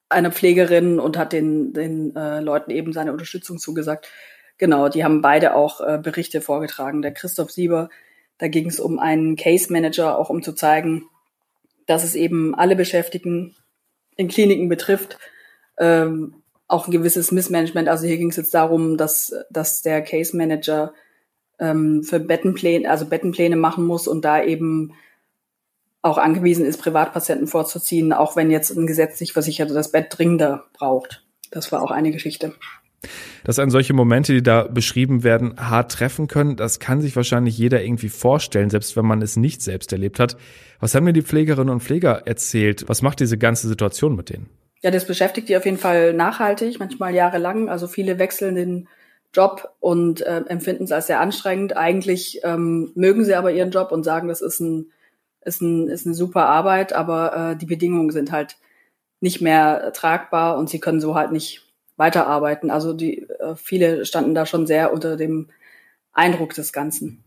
einer 0.08 0.32
Pflegerin 0.32 0.98
und 0.98 1.18
hat 1.18 1.32
den, 1.32 1.72
den 1.72 2.16
äh, 2.16 2.40
Leuten 2.40 2.70
eben 2.70 2.92
seine 2.92 3.12
Unterstützung 3.12 3.58
zugesagt. 3.58 4.08
Genau, 4.56 4.88
die 4.88 5.04
haben 5.04 5.22
beide 5.22 5.54
auch 5.54 5.80
äh, 5.80 5.98
Berichte 6.02 6.40
vorgetragen. 6.40 7.02
Der 7.02 7.12
Christoph 7.12 7.50
Sieber, 7.50 7.90
da 8.38 8.48
ging 8.48 8.68
es 8.68 8.80
um 8.80 8.98
einen 8.98 9.36
Case 9.36 9.72
Manager, 9.72 10.18
auch 10.18 10.30
um 10.30 10.42
zu 10.42 10.52
zeigen, 10.52 11.04
dass 11.86 12.04
es 12.04 12.14
eben 12.14 12.54
alle 12.54 12.76
Beschäftigten 12.76 13.54
in 14.16 14.28
Kliniken 14.28 14.68
betrifft. 14.68 15.18
Ähm, 15.78 16.37
auch 16.68 16.86
ein 16.86 16.92
gewisses 16.92 17.32
Missmanagement. 17.32 17.88
Also 17.88 18.06
hier 18.06 18.18
ging 18.18 18.30
es 18.30 18.36
jetzt 18.36 18.54
darum, 18.54 18.96
dass, 18.96 19.34
dass 19.50 19.82
der 19.82 20.02
Case 20.02 20.36
Manager 20.36 20.92
ähm, 21.58 22.04
für 22.04 22.20
Bettenpläne, 22.20 22.88
also 22.88 23.06
Bettenpläne 23.06 23.56
machen 23.56 23.84
muss 23.84 24.06
und 24.06 24.24
da 24.24 24.42
eben 24.42 24.92
auch 26.02 26.18
angewiesen 26.18 26.64
ist, 26.64 26.80
Privatpatienten 26.80 27.48
vorzuziehen, 27.48 28.12
auch 28.12 28.36
wenn 28.36 28.50
jetzt 28.50 28.70
ein 28.70 28.86
gesetzlich 28.86 29.32
Versicherter 29.32 29.74
das 29.74 29.90
Bett 29.90 30.06
dringender 30.10 30.66
braucht. 30.74 31.24
Das 31.50 31.72
war 31.72 31.82
auch 31.82 31.90
eine 31.90 32.12
Geschichte. 32.12 32.54
Dass 33.44 33.58
an 33.58 33.70
solche 33.70 33.94
Momente, 33.94 34.32
die 34.32 34.42
da 34.42 34.64
beschrieben 34.64 35.22
werden, 35.22 35.54
hart 35.58 35.92
treffen 35.92 36.26
können, 36.26 36.56
das 36.56 36.80
kann 36.80 37.00
sich 37.00 37.16
wahrscheinlich 37.16 37.56
jeder 37.56 37.82
irgendwie 37.82 38.08
vorstellen, 38.08 38.70
selbst 38.70 38.96
wenn 38.96 39.06
man 39.06 39.22
es 39.22 39.36
nicht 39.36 39.62
selbst 39.62 39.92
erlebt 39.92 40.18
hat. 40.20 40.36
Was 40.80 40.94
haben 40.94 41.04
mir 41.04 41.12
die 41.12 41.22
Pflegerinnen 41.22 41.72
und 41.72 41.82
Pfleger 41.82 42.26
erzählt? 42.26 42.88
Was 42.88 43.02
macht 43.02 43.20
diese 43.20 43.38
ganze 43.38 43.68
Situation 43.68 44.16
mit 44.16 44.30
denen? 44.30 44.48
Ja, 44.82 44.90
das 44.90 45.06
beschäftigt 45.06 45.48
die 45.48 45.56
auf 45.56 45.64
jeden 45.64 45.78
Fall 45.78 46.12
nachhaltig, 46.12 46.78
manchmal 46.78 47.14
jahrelang. 47.14 47.68
Also 47.68 47.88
viele 47.88 48.18
wechseln 48.18 48.54
den 48.54 48.88
Job 49.34 49.74
und 49.80 50.20
äh, 50.22 50.42
empfinden 50.48 50.84
es 50.84 50.92
als 50.92 51.08
sehr 51.08 51.20
anstrengend. 51.20 51.76
Eigentlich 51.76 52.40
ähm, 52.44 52.92
mögen 52.94 53.24
sie 53.24 53.34
aber 53.34 53.52
ihren 53.52 53.70
Job 53.70 53.92
und 53.92 54.04
sagen, 54.04 54.28
das 54.28 54.40
ist 54.40 54.60
ein 54.60 54.92
ist, 55.48 55.62
ein, 55.62 55.88
ist 55.88 56.06
eine 56.06 56.14
super 56.14 56.46
Arbeit, 56.46 56.92
aber 56.92 57.52
äh, 57.52 57.56
die 57.56 57.66
Bedingungen 57.66 58.10
sind 58.10 58.32
halt 58.32 58.56
nicht 59.20 59.40
mehr 59.40 59.92
tragbar 59.92 60.56
und 60.58 60.70
sie 60.70 60.78
können 60.78 61.00
so 61.00 61.14
halt 61.14 61.32
nicht 61.32 61.62
weiterarbeiten. 61.96 62.70
Also 62.70 62.92
die 62.92 63.22
äh, 63.22 63.56
viele 63.56 64.04
standen 64.04 64.34
da 64.34 64.46
schon 64.46 64.66
sehr 64.66 64.92
unter 64.92 65.16
dem 65.16 65.48
Eindruck 66.12 66.54
des 66.54 66.72
Ganzen. 66.72 67.24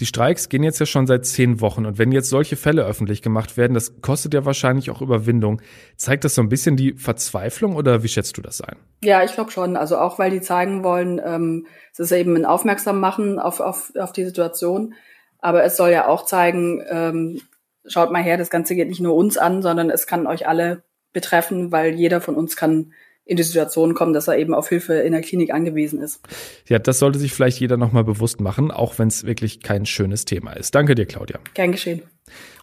Die 0.00 0.06
Streiks 0.06 0.48
gehen 0.48 0.62
jetzt 0.62 0.80
ja 0.80 0.86
schon 0.86 1.06
seit 1.06 1.26
zehn 1.26 1.60
Wochen 1.60 1.86
und 1.86 1.98
wenn 1.98 2.12
jetzt 2.12 2.28
solche 2.28 2.56
Fälle 2.56 2.84
öffentlich 2.84 3.22
gemacht 3.22 3.56
werden, 3.56 3.74
das 3.74 4.00
kostet 4.00 4.34
ja 4.34 4.44
wahrscheinlich 4.44 4.90
auch 4.90 5.02
Überwindung. 5.02 5.60
Zeigt 5.96 6.24
das 6.24 6.34
so 6.34 6.42
ein 6.42 6.48
bisschen 6.48 6.76
die 6.76 6.94
Verzweiflung 6.94 7.76
oder 7.76 8.02
wie 8.02 8.08
schätzt 8.08 8.36
du 8.38 8.42
das 8.42 8.60
ein? 8.60 8.76
Ja, 9.02 9.22
ich 9.22 9.32
glaube 9.32 9.50
schon. 9.50 9.76
Also 9.76 9.98
auch 9.98 10.18
weil 10.18 10.30
die 10.30 10.40
zeigen 10.40 10.82
wollen, 10.82 11.20
ähm, 11.24 11.66
es 11.92 12.00
ist 12.00 12.12
eben 12.12 12.36
ein 12.36 12.46
Aufmerksam 12.46 13.00
machen 13.00 13.38
auf, 13.38 13.60
auf, 13.60 13.92
auf 13.96 14.12
die 14.12 14.24
Situation. 14.24 14.94
Aber 15.38 15.62
es 15.64 15.76
soll 15.76 15.90
ja 15.90 16.06
auch 16.06 16.24
zeigen, 16.24 16.82
ähm, 16.88 17.40
schaut 17.84 18.12
mal 18.12 18.22
her, 18.22 18.38
das 18.38 18.50
Ganze 18.50 18.74
geht 18.74 18.88
nicht 18.88 19.00
nur 19.00 19.14
uns 19.14 19.36
an, 19.36 19.60
sondern 19.60 19.90
es 19.90 20.06
kann 20.06 20.26
euch 20.26 20.48
alle 20.48 20.84
betreffen, 21.12 21.72
weil 21.72 21.94
jeder 21.94 22.20
von 22.20 22.36
uns 22.36 22.56
kann 22.56 22.92
in 23.24 23.36
die 23.36 23.42
Situation 23.42 23.94
kommen, 23.94 24.12
dass 24.12 24.28
er 24.28 24.38
eben 24.38 24.54
auf 24.54 24.68
Hilfe 24.68 24.94
in 24.94 25.12
der 25.12 25.20
Klinik 25.20 25.52
angewiesen 25.52 26.00
ist. 26.00 26.20
Ja, 26.68 26.78
das 26.78 26.98
sollte 26.98 27.18
sich 27.18 27.32
vielleicht 27.32 27.60
jeder 27.60 27.76
nochmal 27.76 28.04
bewusst 28.04 28.40
machen, 28.40 28.70
auch 28.70 28.98
wenn 28.98 29.08
es 29.08 29.24
wirklich 29.24 29.60
kein 29.60 29.86
schönes 29.86 30.24
Thema 30.24 30.52
ist. 30.52 30.74
Danke 30.74 30.94
dir, 30.94 31.06
Claudia. 31.06 31.38
Gern 31.54 31.72
geschehen. 31.72 32.02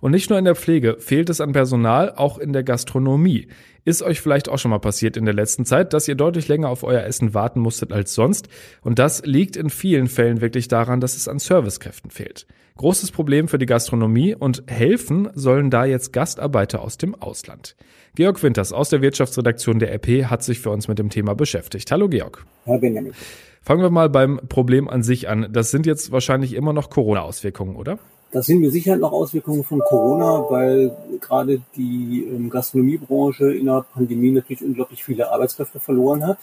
Und 0.01 0.11
nicht 0.11 0.29
nur 0.29 0.39
in 0.39 0.45
der 0.45 0.55
Pflege 0.55 0.97
fehlt 0.99 1.29
es 1.29 1.41
an 1.41 1.51
Personal, 1.51 2.13
auch 2.15 2.37
in 2.37 2.53
der 2.53 2.63
Gastronomie. 2.63 3.47
Ist 3.85 4.01
euch 4.01 4.21
vielleicht 4.21 4.49
auch 4.49 4.57
schon 4.57 4.71
mal 4.71 4.79
passiert 4.79 5.17
in 5.17 5.25
der 5.25 5.33
letzten 5.33 5.65
Zeit, 5.65 5.93
dass 5.93 6.07
ihr 6.07 6.15
deutlich 6.15 6.47
länger 6.47 6.69
auf 6.69 6.83
euer 6.83 7.03
Essen 7.03 7.33
warten 7.33 7.59
musstet 7.59 7.91
als 7.91 8.13
sonst? 8.13 8.47
Und 8.81 8.99
das 8.99 9.25
liegt 9.25 9.55
in 9.55 9.69
vielen 9.69 10.07
Fällen 10.07 10.41
wirklich 10.41 10.67
daran, 10.67 11.01
dass 11.01 11.15
es 11.15 11.27
an 11.27 11.39
Servicekräften 11.39 12.11
fehlt. 12.11 12.45
Großes 12.77 13.11
Problem 13.11 13.49
für 13.49 13.57
die 13.57 13.65
Gastronomie 13.65 14.35
und 14.35 14.63
helfen 14.67 15.29
sollen 15.33 15.69
da 15.69 15.83
jetzt 15.83 16.13
Gastarbeiter 16.13 16.81
aus 16.81 16.97
dem 16.97 17.13
Ausland. 17.13 17.75
Georg 18.15 18.41
Winters 18.41 18.71
aus 18.71 18.89
der 18.89 19.01
Wirtschaftsredaktion 19.01 19.79
der 19.79 19.93
RP 19.93 20.25
hat 20.25 20.43
sich 20.43 20.59
für 20.59 20.69
uns 20.69 20.87
mit 20.87 20.97
dem 20.97 21.09
Thema 21.09 21.35
beschäftigt. 21.35 21.91
Hallo 21.91 22.07
Georg. 22.07 22.45
Herr 22.63 22.79
Benjamin. 22.79 23.13
Fangen 23.61 23.81
wir 23.81 23.89
mal 23.89 24.09
beim 24.09 24.39
Problem 24.47 24.87
an 24.87 25.03
sich 25.03 25.27
an. 25.27 25.49
Das 25.51 25.71
sind 25.71 25.85
jetzt 25.85 26.11
wahrscheinlich 26.11 26.53
immer 26.53 26.71
noch 26.71 26.89
Corona-Auswirkungen, 26.89 27.75
oder? 27.75 27.99
Das 28.31 28.45
sind 28.45 28.59
mit 28.59 28.71
Sicherheit 28.71 28.99
noch 28.99 29.11
Auswirkungen 29.11 29.63
von 29.63 29.79
Corona, 29.79 30.45
weil 30.49 30.95
gerade 31.19 31.61
die 31.75 32.27
ähm, 32.29 32.51
Gastronomiebranche 32.51 33.51
in 33.53 33.65
der 33.65 33.83
Pandemie 33.91 34.29
natürlich 34.29 34.63
unglaublich 34.63 35.03
viele 35.03 35.31
Arbeitskräfte 35.31 35.79
verloren 35.79 36.27
hat. 36.27 36.37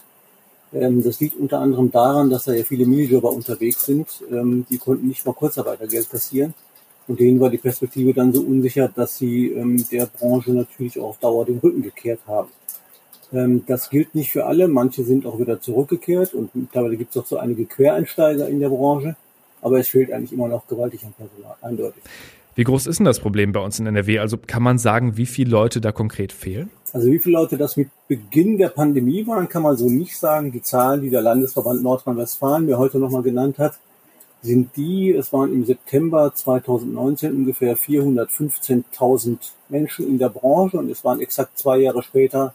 Ähm, 0.73 1.01
das 1.01 1.21
liegt 1.21 1.39
unter 1.39 1.59
anderem 1.59 1.89
daran, 1.89 2.29
dass 2.29 2.43
da 2.43 2.51
ja 2.51 2.65
viele 2.65 2.85
Minijobber 2.85 3.31
unterwegs 3.31 3.85
sind. 3.85 4.21
Ähm, 4.29 4.65
die 4.69 4.77
konnten 4.77 5.07
nicht 5.07 5.25
mal 5.25 5.31
Kurzarbeitergeld 5.31 6.09
kassieren. 6.09 6.53
Und 7.07 7.21
denen 7.21 7.39
war 7.39 7.49
die 7.49 7.57
Perspektive 7.57 8.13
dann 8.13 8.33
so 8.33 8.41
unsicher, 8.41 8.91
dass 8.93 9.15
sie 9.15 9.55
der 9.89 10.07
Branche 10.07 10.51
natürlich 10.51 10.99
auch 10.99 11.11
auf 11.11 11.19
Dauer 11.19 11.45
den 11.45 11.59
Rücken 11.59 11.81
gekehrt 11.81 12.19
haben. 12.27 12.49
Das 13.65 13.89
gilt 13.89 14.13
nicht 14.13 14.31
für 14.31 14.45
alle. 14.45 14.67
Manche 14.67 15.05
sind 15.05 15.25
auch 15.25 15.39
wieder 15.39 15.61
zurückgekehrt 15.61 16.33
und 16.33 16.53
mittlerweile 16.53 16.97
gibt 16.97 17.15
es 17.15 17.21
auch 17.21 17.25
so 17.25 17.37
einige 17.37 17.63
Quereinsteiger 17.63 18.49
in 18.49 18.59
der 18.59 18.67
Branche. 18.67 19.15
Aber 19.61 19.79
es 19.79 19.87
fehlt 19.87 20.11
eigentlich 20.11 20.33
immer 20.33 20.47
noch 20.47 20.67
gewaltig 20.67 21.03
an 21.05 21.13
Personal, 21.13 21.55
eindeutig. 21.61 22.03
Wie 22.55 22.63
groß 22.63 22.87
ist 22.87 22.97
denn 22.97 23.05
das 23.05 23.19
Problem 23.19 23.51
bei 23.51 23.59
uns 23.59 23.79
in 23.79 23.85
NRW? 23.85 24.17
Also 24.17 24.37
kann 24.37 24.63
man 24.63 24.79
sagen, 24.79 25.15
wie 25.15 25.27
viele 25.27 25.51
Leute 25.51 25.79
da 25.79 25.91
konkret 25.91 26.31
fehlen? 26.31 26.71
Also 26.91 27.11
wie 27.11 27.19
viele 27.19 27.37
Leute 27.37 27.55
das 27.55 27.77
mit 27.77 27.89
Beginn 28.07 28.57
der 28.57 28.69
Pandemie 28.69 29.27
waren, 29.27 29.47
kann 29.47 29.61
man 29.61 29.77
so 29.77 29.89
nicht 29.89 30.17
sagen. 30.17 30.51
Die 30.51 30.63
Zahlen, 30.63 31.01
die 31.01 31.11
der 31.11 31.21
Landesverband 31.21 31.83
Nordrhein-Westfalen 31.83 32.65
mir 32.65 32.79
heute 32.79 32.97
nochmal 32.97 33.21
genannt 33.21 33.59
hat, 33.59 33.77
sind 34.41 34.75
die, 34.75 35.11
es 35.11 35.33
waren 35.33 35.53
im 35.53 35.65
September 35.65 36.33
2019 36.33 37.35
ungefähr 37.35 37.77
415.000 37.77 39.37
Menschen 39.69 40.07
in 40.07 40.17
der 40.17 40.29
Branche 40.29 40.77
und 40.77 40.89
es 40.89 41.03
waren 41.03 41.19
exakt 41.19 41.57
zwei 41.57 41.77
Jahre 41.77 42.01
später 42.01 42.53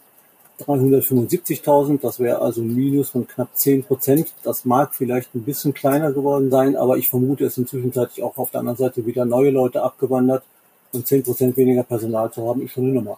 375.000. 0.63 1.99
Das 2.01 2.19
wäre 2.19 2.39
also 2.39 2.61
ein 2.61 2.75
Minus 2.75 3.09
von 3.09 3.27
knapp 3.27 3.49
10 3.53 3.83
Prozent. 3.83 4.33
Das 4.43 4.65
mag 4.65 4.95
vielleicht 4.95 5.33
ein 5.35 5.43
bisschen 5.43 5.73
kleiner 5.73 6.11
geworden 6.11 6.49
sein, 6.49 6.75
aber 6.75 6.97
ich 6.97 7.09
vermute, 7.09 7.45
es 7.45 7.55
sind 7.55 7.69
zwischenzeitlich 7.69 8.23
auch 8.23 8.37
auf 8.37 8.51
der 8.51 8.61
anderen 8.61 8.77
Seite 8.77 9.05
wieder 9.05 9.25
neue 9.25 9.51
Leute 9.51 9.83
abgewandert 9.83 10.43
und 10.91 11.07
10 11.07 11.23
Prozent 11.23 11.57
weniger 11.57 11.83
Personal 11.83 12.31
zu 12.31 12.47
haben, 12.47 12.61
ist 12.61 12.71
schon 12.71 12.85
eine 12.85 12.93
Nummer. 12.93 13.17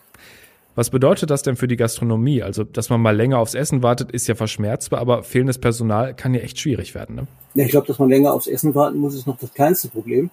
Was 0.76 0.90
bedeutet 0.90 1.30
das 1.30 1.42
denn 1.42 1.56
für 1.56 1.68
die 1.68 1.78
Gastronomie? 1.78 2.44
Also, 2.44 2.66
dass 2.66 2.90
man 2.90 3.02
mal 3.02 3.16
länger 3.16 3.40
aufs 3.40 3.54
Essen 3.54 3.82
wartet, 3.82 4.12
ist 4.12 4.28
ja 4.28 4.36
verschmerzbar, 4.36 5.00
aber 5.00 5.24
fehlendes 5.24 5.58
Personal 5.58 6.14
kann 6.14 6.34
ja 6.34 6.42
echt 6.42 6.60
schwierig 6.60 6.94
werden. 6.94 7.16
Ne? 7.16 7.28
Ja, 7.54 7.64
ich 7.64 7.72
glaube, 7.72 7.88
dass 7.88 7.98
man 7.98 8.10
länger 8.10 8.34
aufs 8.34 8.48
Essen 8.48 8.76
warten 8.76 8.98
muss, 8.98 9.16
ist 9.16 9.26
noch 9.26 9.38
das 9.38 9.54
kleinste 9.54 9.88
Problem. 9.88 10.30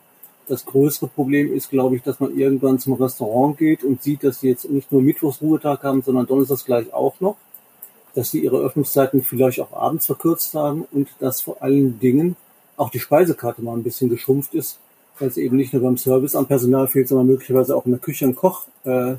Das 0.49 0.67
größere 0.67 1.09
Problem 1.09 1.53
ist, 1.53 1.71
glaube 1.71 1.97
ich, 1.97 2.03
dass 2.03 2.21
man 2.21 2.37
irgendwann 2.37 2.79
zum 2.79 2.95
Restaurant 2.95 3.59
geht 3.59 3.85
und 3.85 4.03
sieht, 4.03 4.25
dass 4.25 4.41
sie 4.41 4.49
jetzt 4.49 4.69
nicht 4.69 4.91
nur 4.91 5.03
Mittwochs 5.03 5.41
Ruhetag 5.41 5.83
haben, 5.85 6.03
sondern 6.03 6.27
Donnerstags 6.27 6.65
gleich 6.65 6.93
auch 6.93 7.21
noch. 7.21 7.37
Dass 8.15 8.31
sie 8.31 8.41
ihre 8.41 8.59
Öffnungszeiten 8.59 9.23
vielleicht 9.23 9.61
auch 9.61 9.73
abends 9.73 10.07
verkürzt 10.07 10.55
haben 10.55 10.87
und 10.93 11.09
dass 11.21 11.41
vor 11.41 11.63
allen 11.63 11.99
Dingen 12.01 12.37
auch 12.77 12.91
die 12.91 12.99
Speisekarte 12.99 13.63
mal 13.63 13.75
ein 13.75 13.83
bisschen 13.83 14.11
geschrumpft 14.11 14.55
ist, 14.55 14.79
weil 15.19 15.29
es 15.29 15.37
eben 15.37 15.57
nicht 15.57 15.73
nur 15.73 15.83
beim 15.83 15.97
Service 15.97 16.35
am 16.35 16.47
Personal 16.47 16.89
fehlt, 16.89 17.09
sondern 17.09 17.29
möglicherweise 17.29 17.77
auch 17.77 17.87
in 17.87 17.93
der 17.93 18.01
Küche 18.01 18.27
ein 18.27 18.35
Koch 18.35 18.67
äh, 18.85 19.15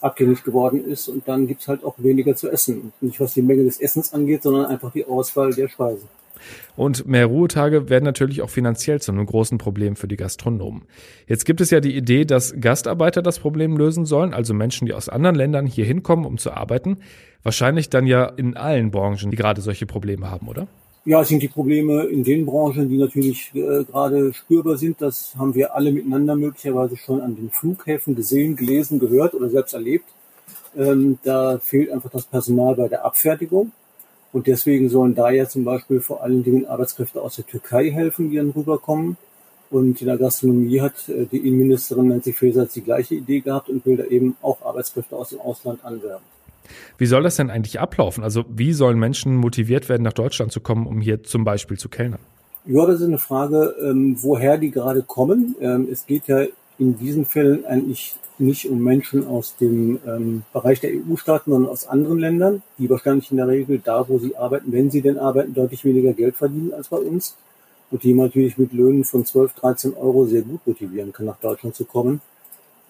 abgängig 0.00 0.44
geworden 0.44 0.84
ist 0.84 1.08
und 1.08 1.26
dann 1.26 1.46
gibt's 1.46 1.68
halt 1.68 1.82
auch 1.84 1.94
weniger 1.98 2.36
zu 2.36 2.50
essen. 2.50 2.92
Nicht 3.00 3.20
was 3.20 3.34
die 3.34 3.42
Menge 3.42 3.64
des 3.64 3.80
Essens 3.80 4.12
angeht, 4.12 4.42
sondern 4.42 4.66
einfach 4.66 4.92
die 4.92 5.06
Auswahl 5.06 5.52
der 5.52 5.68
Speisen. 5.68 6.08
Und 6.76 7.06
mehr 7.06 7.26
Ruhetage 7.26 7.88
werden 7.88 8.04
natürlich 8.04 8.42
auch 8.42 8.50
finanziell 8.50 9.00
zu 9.00 9.12
einem 9.12 9.26
großen 9.26 9.58
Problem 9.58 9.96
für 9.96 10.08
die 10.08 10.16
Gastronomen. 10.16 10.82
Jetzt 11.26 11.44
gibt 11.44 11.60
es 11.60 11.70
ja 11.70 11.80
die 11.80 11.96
Idee, 11.96 12.24
dass 12.24 12.54
Gastarbeiter 12.60 13.22
das 13.22 13.38
Problem 13.38 13.76
lösen 13.76 14.06
sollen, 14.06 14.34
also 14.34 14.54
Menschen, 14.54 14.86
die 14.86 14.92
aus 14.92 15.08
anderen 15.08 15.36
Ländern 15.36 15.66
hier 15.66 15.84
hinkommen, 15.84 16.26
um 16.26 16.38
zu 16.38 16.52
arbeiten. 16.52 16.98
Wahrscheinlich 17.42 17.90
dann 17.90 18.06
ja 18.06 18.26
in 18.26 18.56
allen 18.56 18.90
Branchen, 18.90 19.30
die 19.30 19.36
gerade 19.36 19.60
solche 19.60 19.86
Probleme 19.86 20.30
haben, 20.30 20.48
oder? 20.48 20.66
Ja, 21.04 21.22
es 21.22 21.28
sind 21.28 21.40
die 21.40 21.46
Probleme 21.46 22.02
in 22.06 22.24
den 22.24 22.44
Branchen, 22.44 22.88
die 22.88 22.98
natürlich 22.98 23.52
äh, 23.54 23.84
gerade 23.84 24.34
spürbar 24.34 24.76
sind. 24.76 25.00
Das 25.00 25.36
haben 25.38 25.54
wir 25.54 25.72
alle 25.76 25.92
miteinander 25.92 26.34
möglicherweise 26.34 26.96
schon 26.96 27.20
an 27.20 27.36
den 27.36 27.50
Flughäfen 27.50 28.16
gesehen, 28.16 28.56
gelesen, 28.56 28.98
gehört 28.98 29.32
oder 29.34 29.48
selbst 29.48 29.74
erlebt. 29.74 30.06
Ähm, 30.76 31.18
da 31.22 31.58
fehlt 31.58 31.92
einfach 31.92 32.10
das 32.10 32.26
Personal 32.26 32.74
bei 32.74 32.88
der 32.88 33.04
Abfertigung. 33.04 33.70
Und 34.36 34.46
deswegen 34.48 34.90
sollen 34.90 35.14
da 35.14 35.30
ja 35.30 35.48
zum 35.48 35.64
Beispiel 35.64 36.02
vor 36.02 36.22
allen 36.22 36.44
Dingen 36.44 36.66
Arbeitskräfte 36.66 37.22
aus 37.22 37.36
der 37.36 37.46
Türkei 37.46 37.90
helfen, 37.90 38.28
die 38.28 38.36
dann 38.36 38.50
rüberkommen. 38.50 39.16
Und 39.70 39.98
in 39.98 40.06
der 40.06 40.18
Gastronomie 40.18 40.82
hat 40.82 41.08
äh, 41.08 41.24
die 41.24 41.38
Innenministerin 41.38 42.08
Nancy 42.08 42.34
Faeser 42.34 42.66
die 42.66 42.82
gleiche 42.82 43.14
Idee 43.14 43.40
gehabt 43.40 43.70
und 43.70 43.86
will 43.86 43.96
da 43.96 44.04
eben 44.04 44.36
auch 44.42 44.60
Arbeitskräfte 44.60 45.16
aus 45.16 45.30
dem 45.30 45.40
Ausland 45.40 45.82
anwerben. 45.86 46.22
Wie 46.98 47.06
soll 47.06 47.22
das 47.22 47.36
denn 47.36 47.48
eigentlich 47.48 47.80
ablaufen? 47.80 48.22
Also 48.22 48.44
wie 48.54 48.74
sollen 48.74 48.98
Menschen 48.98 49.36
motiviert 49.36 49.88
werden, 49.88 50.02
nach 50.02 50.12
Deutschland 50.12 50.52
zu 50.52 50.60
kommen, 50.60 50.86
um 50.86 51.00
hier 51.00 51.22
zum 51.22 51.44
Beispiel 51.44 51.78
zu 51.78 51.88
kellnern? 51.88 52.20
Ja, 52.66 52.84
das 52.84 53.00
ist 53.00 53.06
eine 53.06 53.16
Frage, 53.16 53.74
ähm, 53.82 54.18
woher 54.20 54.58
die 54.58 54.70
gerade 54.70 55.02
kommen. 55.02 55.56
Ähm, 55.62 55.88
es 55.90 56.04
geht 56.04 56.26
ja 56.26 56.44
in 56.78 56.98
diesen 56.98 57.24
Fällen 57.24 57.64
eigentlich 57.64 58.16
nicht 58.38 58.68
um 58.68 58.82
Menschen 58.82 59.26
aus 59.26 59.56
dem 59.56 59.98
ähm, 60.06 60.42
Bereich 60.52 60.80
der 60.80 60.90
EU-Staaten, 60.90 61.50
sondern 61.50 61.70
aus 61.70 61.86
anderen 61.86 62.18
Ländern, 62.18 62.62
die 62.78 62.90
wahrscheinlich 62.90 63.30
in 63.30 63.38
der 63.38 63.48
Regel 63.48 63.80
da, 63.82 64.08
wo 64.08 64.18
sie 64.18 64.36
arbeiten, 64.36 64.72
wenn 64.72 64.90
sie 64.90 65.00
denn 65.00 65.18
arbeiten, 65.18 65.54
deutlich 65.54 65.84
weniger 65.84 66.12
Geld 66.12 66.36
verdienen 66.36 66.72
als 66.74 66.88
bei 66.88 66.98
uns 66.98 67.36
und 67.90 68.02
die 68.02 68.12
man 68.12 68.26
natürlich 68.26 68.58
mit 68.58 68.72
Löhnen 68.72 69.04
von 69.04 69.24
12, 69.24 69.54
13 69.54 69.94
Euro 69.94 70.26
sehr 70.26 70.42
gut 70.42 70.66
motivieren 70.66 71.12
kann, 71.12 71.26
nach 71.26 71.38
Deutschland 71.38 71.74
zu 71.74 71.84
kommen. 71.84 72.20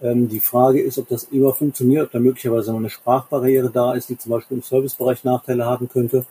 Ähm, 0.02 0.28
die 0.28 0.40
Frage 0.40 0.80
ist, 0.80 0.98
ob 0.98 1.08
das 1.08 1.24
immer 1.24 1.52
funktioniert, 1.52 2.06
ob 2.06 2.12
da 2.12 2.18
möglicherweise 2.18 2.72
noch 2.72 2.78
eine 2.78 2.90
Sprachbarriere 2.90 3.70
da 3.70 3.94
ist, 3.94 4.08
die 4.08 4.18
zum 4.18 4.30
Beispiel 4.30 4.56
im 4.56 4.62
Servicebereich 4.62 5.24
Nachteile 5.24 5.64
haben 5.64 5.88
könnte. 5.88 6.26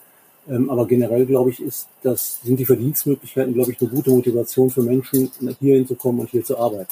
Ähm, 0.47 0.69
aber 0.69 0.85
generell, 0.85 1.25
glaube 1.25 1.49
ich, 1.49 1.61
ist 1.61 1.87
das, 2.03 2.39
sind 2.43 2.59
die 2.59 2.65
Verdienstmöglichkeiten, 2.65 3.53
glaube 3.53 3.71
ich, 3.71 3.81
eine 3.81 3.89
gute 3.89 4.11
Motivation 4.11 4.69
für 4.69 4.83
Menschen, 4.83 5.31
hier 5.59 5.75
hinzukommen 5.75 6.21
und 6.21 6.29
hier 6.29 6.43
zu 6.43 6.57
arbeiten. 6.57 6.87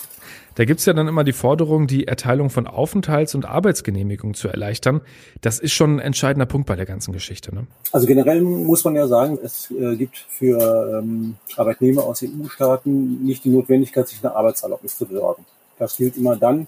Da 0.55 0.65
gibt's 0.65 0.85
ja 0.85 0.93
dann 0.93 1.07
immer 1.07 1.23
die 1.23 1.33
Forderung, 1.33 1.85
die 1.85 2.07
Erteilung 2.07 2.49
von 2.49 2.67
Aufenthalts- 2.67 3.35
und 3.35 3.45
Arbeitsgenehmigungen 3.45 4.33
zu 4.33 4.47
erleichtern. 4.47 5.01
Das 5.41 5.59
ist 5.59 5.73
schon 5.73 5.97
ein 5.97 5.99
entscheidender 5.99 6.45
Punkt 6.45 6.67
bei 6.67 6.75
der 6.75 6.85
ganzen 6.85 7.13
Geschichte. 7.13 7.53
Ne? 7.53 7.67
Also 7.91 8.07
generell 8.07 8.41
muss 8.41 8.83
man 8.83 8.95
ja 8.95 9.07
sagen, 9.07 9.37
es 9.43 9.69
äh, 9.71 9.95
gibt 9.95 10.17
für 10.29 11.01
ähm, 11.03 11.35
Arbeitnehmer 11.55 12.03
aus 12.03 12.23
EU-Staaten 12.23 13.23
nicht 13.23 13.43
die 13.45 13.49
Notwendigkeit, 13.49 14.07
sich 14.07 14.23
eine 14.23 14.35
Arbeitserlaubnis 14.35 14.97
zu 14.97 15.05
besorgen. 15.05 15.45
Das 15.77 15.97
gilt 15.97 16.17
immer 16.17 16.35
dann, 16.35 16.67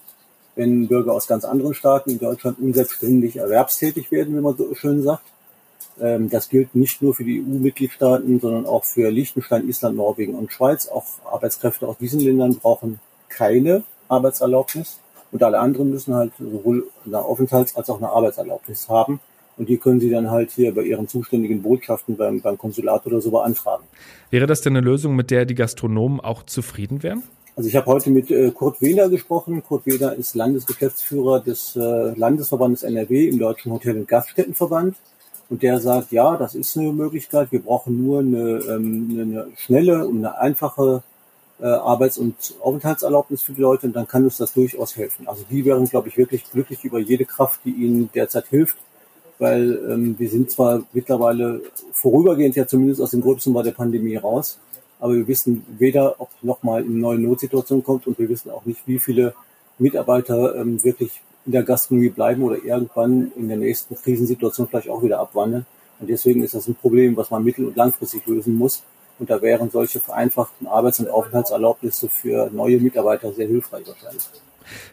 wenn 0.55 0.87
Bürger 0.87 1.13
aus 1.13 1.27
ganz 1.27 1.45
anderen 1.45 1.73
Staaten 1.73 2.11
in 2.11 2.19
Deutschland 2.19 2.59
unselbstständig 2.59 3.37
erwerbstätig 3.37 4.11
werden, 4.11 4.35
wie 4.35 4.41
man 4.41 4.55
so 4.55 4.73
schön 4.73 5.01
sagt. 5.01 5.23
Ähm, 6.01 6.29
das 6.29 6.49
gilt 6.49 6.75
nicht 6.75 7.01
nur 7.01 7.13
für 7.13 7.23
die 7.23 7.41
EU-Mitgliedstaaten, 7.41 8.39
sondern 8.39 8.65
auch 8.65 8.83
für 8.83 9.09
Liechtenstein, 9.09 9.67
Island, 9.67 9.97
Norwegen 9.97 10.35
und 10.35 10.51
Schweiz. 10.51 10.87
Auch 10.87 11.05
Arbeitskräfte 11.31 11.87
aus 11.87 11.97
diesen 11.97 12.19
Ländern 12.19 12.55
brauchen 12.55 12.99
keine 13.29 13.83
Arbeitserlaubnis. 14.07 14.99
Und 15.31 15.43
alle 15.43 15.59
anderen 15.59 15.89
müssen 15.89 16.13
halt 16.13 16.31
sowohl 16.39 16.87
eine 17.05 17.17
Aufenthalts- 17.17 17.75
als 17.75 17.89
auch 17.89 17.97
eine 17.97 18.09
Arbeitserlaubnis 18.09 18.87
haben. 18.89 19.19
Und 19.57 19.69
die 19.69 19.77
können 19.77 19.99
Sie 19.99 20.09
dann 20.09 20.29
halt 20.29 20.51
hier 20.51 20.73
bei 20.73 20.83
Ihren 20.83 21.07
zuständigen 21.07 21.61
Botschaften 21.61 22.17
beim, 22.17 22.41
beim 22.41 22.57
Konsulat 22.57 23.05
oder 23.05 23.21
so 23.21 23.31
beantragen. 23.31 23.83
Wäre 24.29 24.47
das 24.47 24.61
denn 24.61 24.75
eine 24.75 24.85
Lösung, 24.85 25.15
mit 25.15 25.31
der 25.31 25.45
die 25.45 25.55
Gastronomen 25.55 26.19
auch 26.19 26.43
zufrieden 26.43 27.03
wären? 27.03 27.23
Also 27.55 27.69
ich 27.69 27.75
habe 27.77 27.85
heute 27.85 28.09
mit 28.09 28.29
äh, 28.31 28.51
Kurt 28.51 28.81
Wehner 28.81 29.07
gesprochen. 29.07 29.63
Kurt 29.63 29.85
Wehner 29.85 30.13
ist 30.13 30.35
Landesgeschäftsführer 30.35 31.39
des 31.39 31.75
äh, 31.77 31.79
Landesverbandes 31.79 32.83
NRW 32.83 33.29
im 33.29 33.39
Deutschen 33.39 33.71
Hotel- 33.71 33.97
und 33.97 34.09
Gaststättenverband. 34.09 34.97
Und 35.49 35.61
der 35.61 35.79
sagt, 35.79 36.11
ja, 36.11 36.37
das 36.37 36.55
ist 36.55 36.77
eine 36.77 36.91
Möglichkeit. 36.91 37.51
Wir 37.51 37.61
brauchen 37.61 38.03
nur 38.03 38.19
eine, 38.19 38.59
ähm, 38.67 39.07
eine 39.11 39.47
schnelle 39.57 40.07
und 40.07 40.17
eine 40.17 40.37
einfache 40.37 41.03
äh, 41.59 41.67
Arbeits- 41.67 42.17
und 42.17 42.35
Aufenthaltserlaubnis 42.61 43.43
für 43.43 43.53
die 43.53 43.61
Leute 43.61 43.87
und 43.87 43.95
dann 43.95 44.07
kann 44.07 44.23
uns 44.23 44.37
das 44.37 44.53
durchaus 44.53 44.97
helfen. 44.97 45.27
Also 45.27 45.45
die 45.49 45.63
wären, 45.65 45.85
glaube 45.85 46.09
ich, 46.09 46.17
wirklich 46.17 46.43
glücklich 46.51 46.83
über 46.83 46.99
jede 46.99 47.25
Kraft, 47.25 47.61
die 47.63 47.71
ihnen 47.71 48.09
derzeit 48.13 48.47
hilft, 48.47 48.77
weil 49.39 49.79
ähm, 49.89 50.15
wir 50.17 50.29
sind 50.29 50.51
zwar 50.51 50.83
mittlerweile 50.93 51.61
vorübergehend 51.91 52.55
ja 52.55 52.67
zumindest 52.67 53.01
aus 53.01 53.11
dem 53.11 53.21
Gröbsten 53.21 53.53
bei 53.53 53.63
der 53.63 53.71
Pandemie 53.71 54.17
raus, 54.17 54.59
aber 54.99 55.13
wir 55.13 55.27
wissen 55.27 55.65
weder, 55.77 56.19
ob 56.19 56.29
nochmal 56.41 56.81
eine 56.81 56.89
neue 56.89 57.19
Notsituation 57.19 57.83
kommt 57.83 58.07
und 58.07 58.17
wir 58.19 58.27
wissen 58.29 58.49
auch 58.49 58.65
nicht, 58.65 58.81
wie 58.85 58.99
viele 58.99 59.33
Mitarbeiter 59.77 60.55
ähm, 60.55 60.83
wirklich 60.83 61.21
in 61.45 61.51
der 61.51 61.63
Gastronomie 61.63 62.09
bleiben 62.09 62.43
oder 62.43 62.63
irgendwann 62.63 63.31
in 63.35 63.47
der 63.47 63.57
nächsten 63.57 63.95
Krisensituation 63.95 64.67
vielleicht 64.67 64.89
auch 64.89 65.03
wieder 65.03 65.19
abwandern. 65.19 65.65
Und 65.99 66.09
deswegen 66.09 66.43
ist 66.43 66.53
das 66.53 66.67
ein 66.67 66.75
Problem, 66.75 67.15
was 67.15 67.31
man 67.31 67.43
mittel- 67.43 67.65
und 67.65 67.75
langfristig 67.75 68.25
lösen 68.25 68.55
muss. 68.55 68.83
Und 69.17 69.29
da 69.29 69.41
wären 69.41 69.69
solche 69.69 69.99
vereinfachten 69.99 70.67
Arbeits- 70.67 70.99
und 70.99 71.09
Aufenthaltserlaubnisse 71.09 72.09
für 72.09 72.49
neue 72.51 72.79
Mitarbeiter 72.79 73.31
sehr 73.31 73.47
hilfreich 73.47 73.87
wahrscheinlich. 73.87 74.23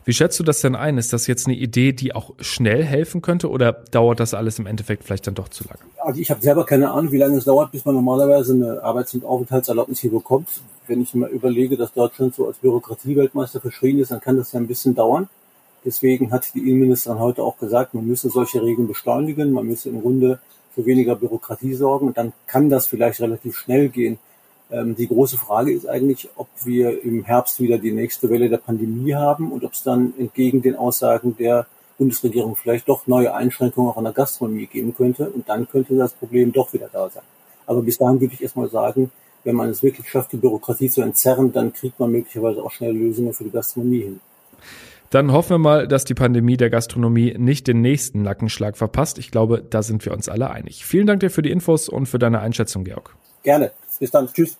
Wie 0.04 0.12
schätzt 0.12 0.38
du 0.38 0.44
das 0.44 0.60
denn 0.60 0.76
ein? 0.76 0.98
Ist 0.98 1.12
das 1.12 1.26
jetzt 1.26 1.46
eine 1.46 1.56
Idee, 1.56 1.92
die 1.92 2.14
auch 2.14 2.34
schnell 2.40 2.84
helfen 2.84 3.22
könnte 3.22 3.48
oder 3.48 3.72
dauert 3.72 4.20
das 4.20 4.34
alles 4.34 4.58
im 4.58 4.66
Endeffekt 4.66 5.04
vielleicht 5.04 5.26
dann 5.26 5.34
doch 5.34 5.48
zu 5.48 5.64
lange? 5.64 5.80
Also 5.98 6.20
ich 6.20 6.30
habe 6.30 6.42
selber 6.42 6.66
keine 6.66 6.90
Ahnung, 6.90 7.10
wie 7.10 7.18
lange 7.18 7.38
es 7.38 7.44
dauert, 7.44 7.72
bis 7.72 7.84
man 7.84 7.94
normalerweise 7.94 8.52
eine 8.52 8.82
Arbeits- 8.82 9.14
und 9.14 9.24
Aufenthaltserlaubnis 9.24 10.00
hier 10.00 10.10
bekommt. 10.10 10.48
Wenn 10.86 11.00
ich 11.00 11.14
mir 11.14 11.28
überlege, 11.28 11.76
dass 11.76 11.92
Deutschland 11.92 12.34
so 12.34 12.46
als 12.46 12.58
Bürokratieweltmeister 12.58 13.60
verschrien 13.60 13.98
ist, 13.98 14.10
dann 14.10 14.20
kann 14.20 14.36
das 14.36 14.52
ja 14.52 14.60
ein 14.60 14.66
bisschen 14.66 14.94
dauern. 14.94 15.28
Deswegen 15.84 16.30
hat 16.30 16.54
die 16.54 16.60
Innenministerin 16.60 17.18
heute 17.18 17.42
auch 17.42 17.58
gesagt, 17.58 17.94
man 17.94 18.06
müsse 18.06 18.30
solche 18.30 18.62
Regeln 18.62 18.86
beschleunigen, 18.86 19.52
man 19.52 19.66
müsse 19.66 19.88
im 19.88 20.00
Grunde 20.00 20.38
für 20.74 20.86
weniger 20.86 21.16
Bürokratie 21.16 21.74
sorgen 21.74 22.08
und 22.08 22.16
dann 22.16 22.32
kann 22.46 22.70
das 22.70 22.86
vielleicht 22.86 23.20
relativ 23.20 23.56
schnell 23.56 23.88
gehen. 23.88 24.18
Ähm, 24.70 24.96
die 24.96 25.08
große 25.08 25.36
Frage 25.36 25.72
ist 25.72 25.86
eigentlich, 25.86 26.30
ob 26.36 26.48
wir 26.64 27.02
im 27.04 27.24
Herbst 27.24 27.60
wieder 27.60 27.78
die 27.78 27.92
nächste 27.92 28.30
Welle 28.30 28.48
der 28.48 28.58
Pandemie 28.58 29.14
haben 29.14 29.52
und 29.52 29.64
ob 29.64 29.72
es 29.72 29.82
dann 29.82 30.14
entgegen 30.18 30.62
den 30.62 30.76
Aussagen 30.76 31.36
der 31.36 31.66
Bundesregierung 31.98 32.56
vielleicht 32.56 32.88
doch 32.88 33.06
neue 33.06 33.34
Einschränkungen 33.34 33.90
auch 33.90 33.96
an 33.96 34.04
der 34.04 34.12
Gastronomie 34.12 34.66
geben 34.66 34.94
könnte. 34.94 35.28
Und 35.30 35.48
dann 35.48 35.68
könnte 35.68 35.96
das 35.96 36.14
Problem 36.14 36.52
doch 36.52 36.72
wieder 36.72 36.88
da 36.90 37.10
sein. 37.10 37.22
Aber 37.66 37.82
bis 37.82 37.98
dahin 37.98 38.20
würde 38.20 38.34
ich 38.34 38.42
erstmal 38.42 38.70
sagen, 38.70 39.10
wenn 39.44 39.56
man 39.56 39.68
es 39.68 39.82
wirklich 39.82 40.08
schafft, 40.08 40.32
die 40.32 40.36
Bürokratie 40.36 40.88
zu 40.88 41.02
entzerren, 41.02 41.52
dann 41.52 41.72
kriegt 41.72 41.98
man 42.00 42.10
möglicherweise 42.10 42.62
auch 42.62 42.70
schnell 42.70 42.92
Lösungen 42.92 43.32
für 43.34 43.44
die 43.44 43.50
Gastronomie 43.50 44.02
hin. 44.02 44.20
Dann 45.12 45.30
hoffen 45.30 45.50
wir 45.50 45.58
mal, 45.58 45.86
dass 45.86 46.06
die 46.06 46.14
Pandemie 46.14 46.56
der 46.56 46.70
Gastronomie 46.70 47.34
nicht 47.36 47.66
den 47.66 47.82
nächsten 47.82 48.22
Nackenschlag 48.22 48.78
verpasst. 48.78 49.18
Ich 49.18 49.30
glaube, 49.30 49.62
da 49.62 49.82
sind 49.82 50.06
wir 50.06 50.12
uns 50.14 50.30
alle 50.30 50.50
einig. 50.50 50.86
Vielen 50.86 51.06
Dank 51.06 51.20
dir 51.20 51.28
für 51.28 51.42
die 51.42 51.50
Infos 51.50 51.90
und 51.90 52.06
für 52.06 52.18
deine 52.18 52.40
Einschätzung, 52.40 52.82
Georg. 52.84 53.14
Gerne. 53.42 53.72
Bis 54.00 54.10
dann. 54.10 54.28
Tschüss. 54.32 54.56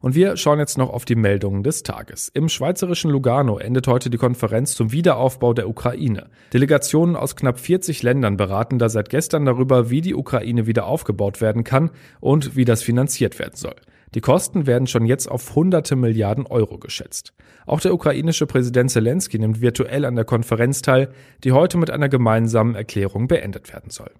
Und 0.00 0.16
wir 0.16 0.36
schauen 0.36 0.58
jetzt 0.58 0.76
noch 0.76 0.90
auf 0.90 1.04
die 1.04 1.14
Meldungen 1.14 1.62
des 1.62 1.84
Tages. 1.84 2.32
Im 2.34 2.48
schweizerischen 2.48 3.12
Lugano 3.12 3.58
endet 3.58 3.86
heute 3.86 4.10
die 4.10 4.18
Konferenz 4.18 4.74
zum 4.74 4.90
Wiederaufbau 4.90 5.54
der 5.54 5.68
Ukraine. 5.68 6.26
Delegationen 6.52 7.14
aus 7.14 7.36
knapp 7.36 7.60
40 7.60 8.02
Ländern 8.02 8.36
beraten 8.36 8.80
da 8.80 8.88
seit 8.88 9.08
gestern 9.08 9.44
darüber, 9.44 9.88
wie 9.88 10.00
die 10.00 10.16
Ukraine 10.16 10.66
wieder 10.66 10.86
aufgebaut 10.86 11.40
werden 11.40 11.62
kann 11.62 11.90
und 12.18 12.56
wie 12.56 12.64
das 12.64 12.82
finanziert 12.82 13.38
werden 13.38 13.54
soll. 13.54 13.76
Die 14.14 14.20
Kosten 14.20 14.66
werden 14.66 14.86
schon 14.86 15.06
jetzt 15.06 15.30
auf 15.30 15.54
hunderte 15.54 15.96
Milliarden 15.96 16.46
Euro 16.46 16.78
geschätzt. 16.78 17.32
Auch 17.66 17.80
der 17.80 17.94
ukrainische 17.94 18.46
Präsident 18.46 18.90
Zelensky 18.90 19.38
nimmt 19.38 19.60
virtuell 19.60 20.04
an 20.04 20.16
der 20.16 20.24
Konferenz 20.24 20.82
teil, 20.82 21.08
die 21.44 21.52
heute 21.52 21.78
mit 21.78 21.90
einer 21.90 22.08
gemeinsamen 22.08 22.74
Erklärung 22.74 23.28
beendet 23.28 23.72
werden 23.72 23.90
soll. 23.90 24.10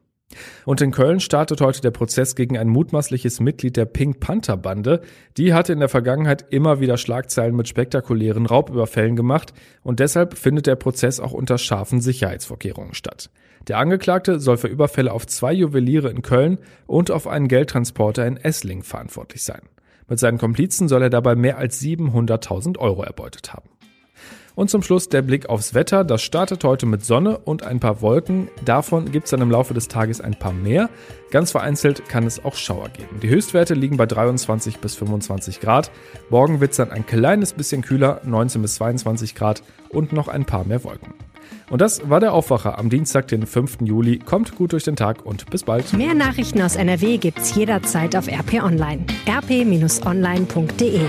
Und 0.65 0.81
in 0.81 0.93
Köln 0.93 1.21
startet 1.21 1.61
heute 1.61 1.81
der 1.81 1.91
Prozess 1.91 2.35
gegen 2.35 2.57
ein 2.57 2.69
mutmaßliches 2.69 3.41
Mitglied 3.41 3.77
der 3.77 3.85
Pink 3.85 4.21
Panther 4.21 4.57
Bande. 4.57 5.03
Die 5.37 5.53
hatte 5.53 5.73
in 5.73 5.81
der 5.81 5.89
Vergangenheit 5.89 6.47
immer 6.51 6.81
wieder 6.81 6.97
Schlagzeilen 6.97 7.55
mit 7.55 7.69
spektakulären 7.69 8.47
Raubüberfällen 8.47 9.17
gemacht 9.17 9.53
und 9.83 10.01
deshalb 10.01 10.39
findet 10.39 10.67
der 10.67 10.77
Prozess 10.77 11.21
auch 11.21 11.33
unter 11.33 11.59
scharfen 11.59 12.01
Sicherheitsvorkehrungen 12.01 12.95
statt. 12.95 13.31
Der 13.69 13.79
Angeklagte 13.79 14.41
soll 14.41 14.57
für 14.57 14.69
Überfälle 14.69 15.13
auf 15.13 15.27
zwei 15.27 15.53
Juweliere 15.53 16.11
in 16.11 16.23
Köln 16.23 16.59
und 16.87 17.11
auf 17.11 17.29
einen 17.29 17.49
Geldtransporter 17.49 18.27
in 18.27 18.37
Essling 18.37 18.83
verantwortlich 18.83 19.45
sein. 19.45 19.63
Mit 20.13 20.19
seinen 20.19 20.37
Komplizen 20.37 20.89
soll 20.89 21.05
er 21.05 21.09
dabei 21.09 21.35
mehr 21.35 21.57
als 21.57 21.81
700.000 21.81 22.77
Euro 22.77 23.03
erbeutet 23.03 23.55
haben. 23.55 23.71
Und 24.55 24.69
zum 24.69 24.83
Schluss 24.83 25.09
der 25.09 25.23
Blick 25.23 25.49
aufs 25.49 25.73
Wetter. 25.73 26.05
Das 26.05 26.21
startet 26.21 26.65
heute 26.65 26.85
mit 26.85 27.03
Sonne 27.03 27.39
und 27.39 27.63
ein 27.63 27.81
paar 27.81 28.03
Wolken. 28.03 28.49
Davon 28.63 29.11
gibt 29.11 29.25
es 29.25 29.31
dann 29.31 29.41
im 29.41 29.51
Laufe 29.51 29.73
des 29.73 29.89
Tages 29.89 30.21
ein 30.21 30.39
paar 30.39 30.53
mehr. 30.53 30.91
Ganz 31.31 31.53
vereinzelt 31.53 32.11
kann 32.11 32.27
es 32.27 32.45
auch 32.45 32.57
Schauer 32.57 32.91
geben. 32.91 33.21
Die 33.23 33.31
Höchstwerte 33.31 33.73
liegen 33.73 33.97
bei 33.97 34.05
23 34.05 34.81
bis 34.81 34.97
25 34.97 35.61
Grad. 35.61 35.91
Morgen 36.29 36.61
wird 36.61 36.73
es 36.73 36.77
dann 36.77 36.91
ein 36.91 37.07
kleines 37.07 37.55
bisschen 37.55 37.81
kühler, 37.81 38.21
19 38.23 38.61
bis 38.61 38.75
22 38.75 39.35
Grad 39.35 39.63
und 39.89 40.13
noch 40.13 40.29
ein 40.29 40.45
paar 40.45 40.65
mehr 40.65 40.85
Wolken. 40.85 41.15
Und 41.71 41.81
das 41.81 42.09
war 42.09 42.21
der 42.21 42.33
Aufwacher 42.33 42.79
am 42.79 42.91
Dienstag, 42.91 43.29
den 43.29 43.47
5. 43.47 43.79
Juli. 43.83 44.19
Kommt 44.19 44.55
gut 44.55 44.73
durch 44.73 44.85
den 44.85 44.97
Tag 44.97 45.25
und 45.25 45.49
bis 45.51 45.65
bald. 45.65 45.93
Mehr 45.93 46.15
Nachrichten 46.15 46.61
aus 46.63 46.77
NRW 46.77 47.17
gibt's 47.19 47.55
jederzeit 47.55 48.15
auf 48.17 48.29
RP 48.29 48.63
Online. 48.63 49.05
rp-online.de 49.27 51.01